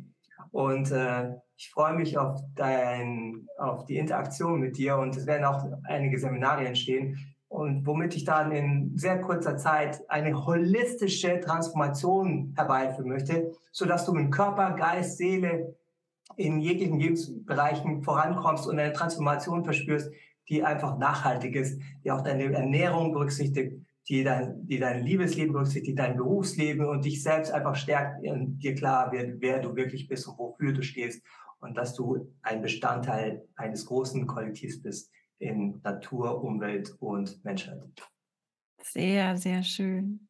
[0.52, 5.46] und äh, ich freue mich auf, dein, auf die Interaktion mit dir und es werden
[5.46, 7.18] auch einige Seminare entstehen
[7.50, 14.06] und womit ich dann in sehr kurzer Zeit eine holistische Transformation herbeiführen möchte, so dass
[14.06, 15.76] du mit Körper, Geist, Seele
[16.36, 20.12] in jeglichen Lebensbereichen vorankommst und eine Transformation verspürst,
[20.50, 23.74] die einfach nachhaltig ist, die auch deine Ernährung berücksichtigt,
[24.10, 28.76] die dein, die dein Liebesleben berücksichtigt, dein Berufsleben und dich selbst einfach stärkt, und dir
[28.76, 31.22] klar wird, wer du wirklich bist und wofür du stehst
[31.60, 37.84] und dass du ein Bestandteil eines großen Kollektivs bist in Natur, Umwelt und Menschheit.
[38.82, 40.28] Sehr, sehr schön.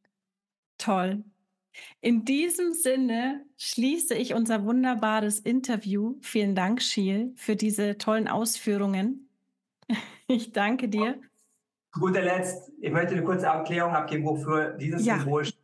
[0.78, 1.24] Toll.
[2.01, 6.16] In diesem Sinne schließe ich unser wunderbares Interview.
[6.22, 9.30] Vielen Dank, Schiel, für diese tollen Ausführungen.
[10.30, 11.22] Ich danke dir.
[11.93, 15.20] Zu guter Letzt, ich möchte eine kurze Erklärung abgeben, wofür dieses ja.
[15.20, 15.62] Symbol steht.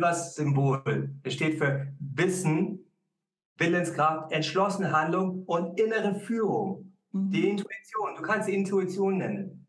[0.00, 1.10] Das Symbol.
[1.24, 2.86] Es steht für Wissen,
[3.58, 6.87] Willenskraft, entschlossene Handlung und innere Führung.
[7.26, 7.30] Mhm.
[7.30, 9.66] Die Intuition, du kannst sie Intuition nennen.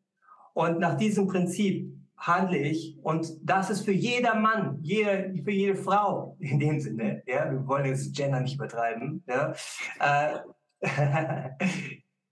[0.53, 5.75] Und nach diesem Prinzip handle ich und das ist für jeder Mann, jede, für jede
[5.75, 7.23] Frau in dem Sinne.
[7.25, 9.23] Ja, wir wollen jetzt Gender nicht übertreiben.
[9.27, 9.53] Ja,
[9.99, 10.39] äh,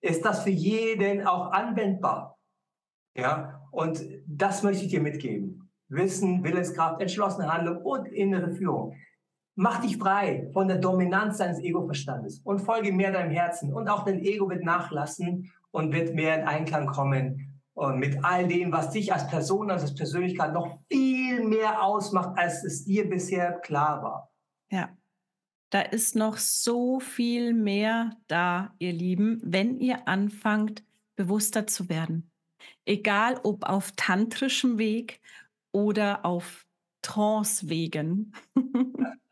[0.01, 2.37] ist das für jeden auch anwendbar.
[3.15, 5.71] Ja, und das möchte ich dir mitgeben.
[5.89, 8.93] Wissen, Willenskraft, entschlossene Handlung und innere Führung.
[9.59, 13.73] Mach dich frei von der Dominanz deines Ego-Verstandes und folge mehr deinem Herzen.
[13.73, 17.59] Und auch dein Ego wird nachlassen und wird mehr in Einklang kommen
[17.95, 22.85] mit all dem, was dich als Person, als Persönlichkeit noch viel mehr ausmacht, als es
[22.85, 24.31] dir bisher klar war.
[24.69, 24.95] Ja,
[25.71, 30.83] da ist noch so viel mehr da, ihr Lieben, wenn ihr anfangt,
[31.15, 32.29] bewusster zu werden.
[32.85, 35.19] Egal ob auf tantrischem Weg
[35.71, 36.67] oder auf
[37.01, 38.33] Trance-Wegen.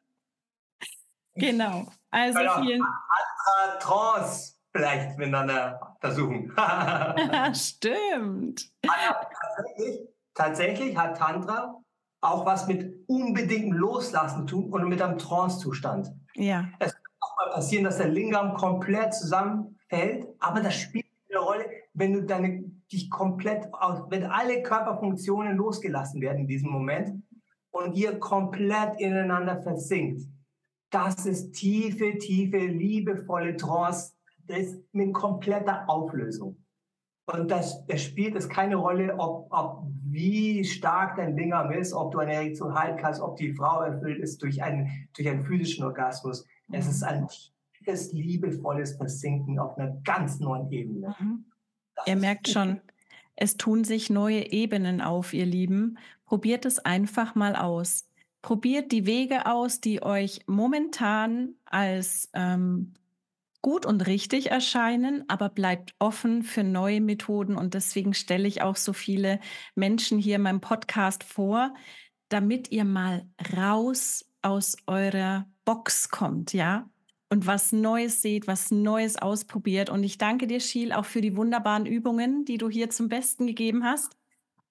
[1.35, 1.87] Genau.
[2.11, 6.51] Also vielen Andere Trance vielleicht miteinander versuchen.
[7.53, 8.71] Stimmt.
[8.83, 11.81] tatsächlich, tatsächlich hat Tantra
[12.21, 16.11] auch was mit unbedingtem Loslassen zu tun und mit einem Trance-Zustand.
[16.35, 16.67] Ja.
[16.79, 21.65] Es kann auch mal passieren, dass der Lingam komplett zusammenfällt, aber das spielt eine Rolle,
[21.93, 23.65] wenn du deine, dich komplett,
[24.09, 27.23] wenn alle Körperfunktionen losgelassen werden in diesem Moment
[27.71, 30.21] und ihr komplett ineinander versinkt.
[30.89, 34.13] Das ist tiefe, tiefe, liebevolle Trance.
[34.47, 36.57] Das ist mit kompletter Auflösung.
[37.27, 42.11] Und das, das spielt es keine Rolle, ob, ob wie stark dein Lingam ist, ob
[42.11, 45.83] du eine Erektion halten kannst, ob die Frau erfüllt ist durch einen, durch einen physischen
[45.85, 46.45] Orgasmus.
[46.71, 47.27] Es ist ein
[47.77, 51.15] tiefes, liebevolles Versinken auf einer ganz neuen Ebene.
[51.19, 51.45] Mhm.
[52.05, 52.81] Ihr merkt schon,
[53.35, 55.97] es tun sich neue Ebenen auf, ihr Lieben.
[56.25, 58.07] Probiert es einfach mal aus.
[58.45, 62.93] Probiert die Wege aus, die euch momentan als ähm,
[63.63, 67.57] gut und richtig erscheinen, aber bleibt offen für neue Methoden.
[67.57, 69.39] Und deswegen stelle ich auch so viele
[69.73, 71.73] Menschen hier in meinem Podcast vor,
[72.29, 73.27] damit ihr mal
[73.57, 76.87] raus aus eurer Box kommt, ja,
[77.29, 79.89] und was Neues seht, was Neues ausprobiert.
[79.89, 83.47] Und ich danke dir, Schiel, auch für die wunderbaren Übungen, die du hier zum Besten
[83.47, 84.15] gegeben hast.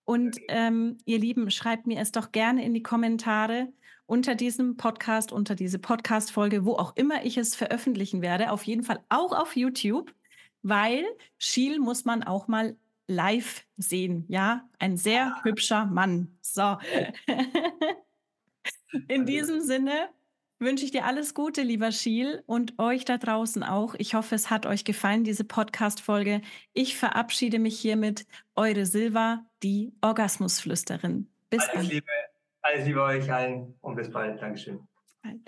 [0.04, 3.72] Und ähm, ihr Lieben, schreibt mir es doch gerne in die Kommentare
[4.06, 8.50] unter diesem Podcast, unter diese Podcast-Folge, wo auch immer ich es veröffentlichen werde.
[8.50, 10.14] Auf jeden Fall auch auf YouTube,
[10.62, 11.04] weil
[11.38, 12.76] Schiel muss man auch mal
[13.06, 14.24] live sehen.
[14.28, 16.36] Ja, ein sehr hübscher Mann.
[16.42, 16.76] So.
[19.08, 20.08] in diesem Sinne
[20.58, 23.94] wünsche ich dir alles Gute, lieber Schiel, und euch da draußen auch.
[23.98, 26.40] Ich hoffe, es hat euch gefallen, diese Podcast-Folge.
[26.72, 28.26] Ich verabschiede mich hiermit.
[28.54, 31.30] Eure Silva, die Orgasmusflüsterin.
[31.50, 31.88] Bis alles bald.
[31.88, 32.06] Liebe,
[32.62, 34.40] alles Liebe euch allen und bis bald.
[34.40, 34.80] Dankeschön.
[35.22, 35.40] Bald.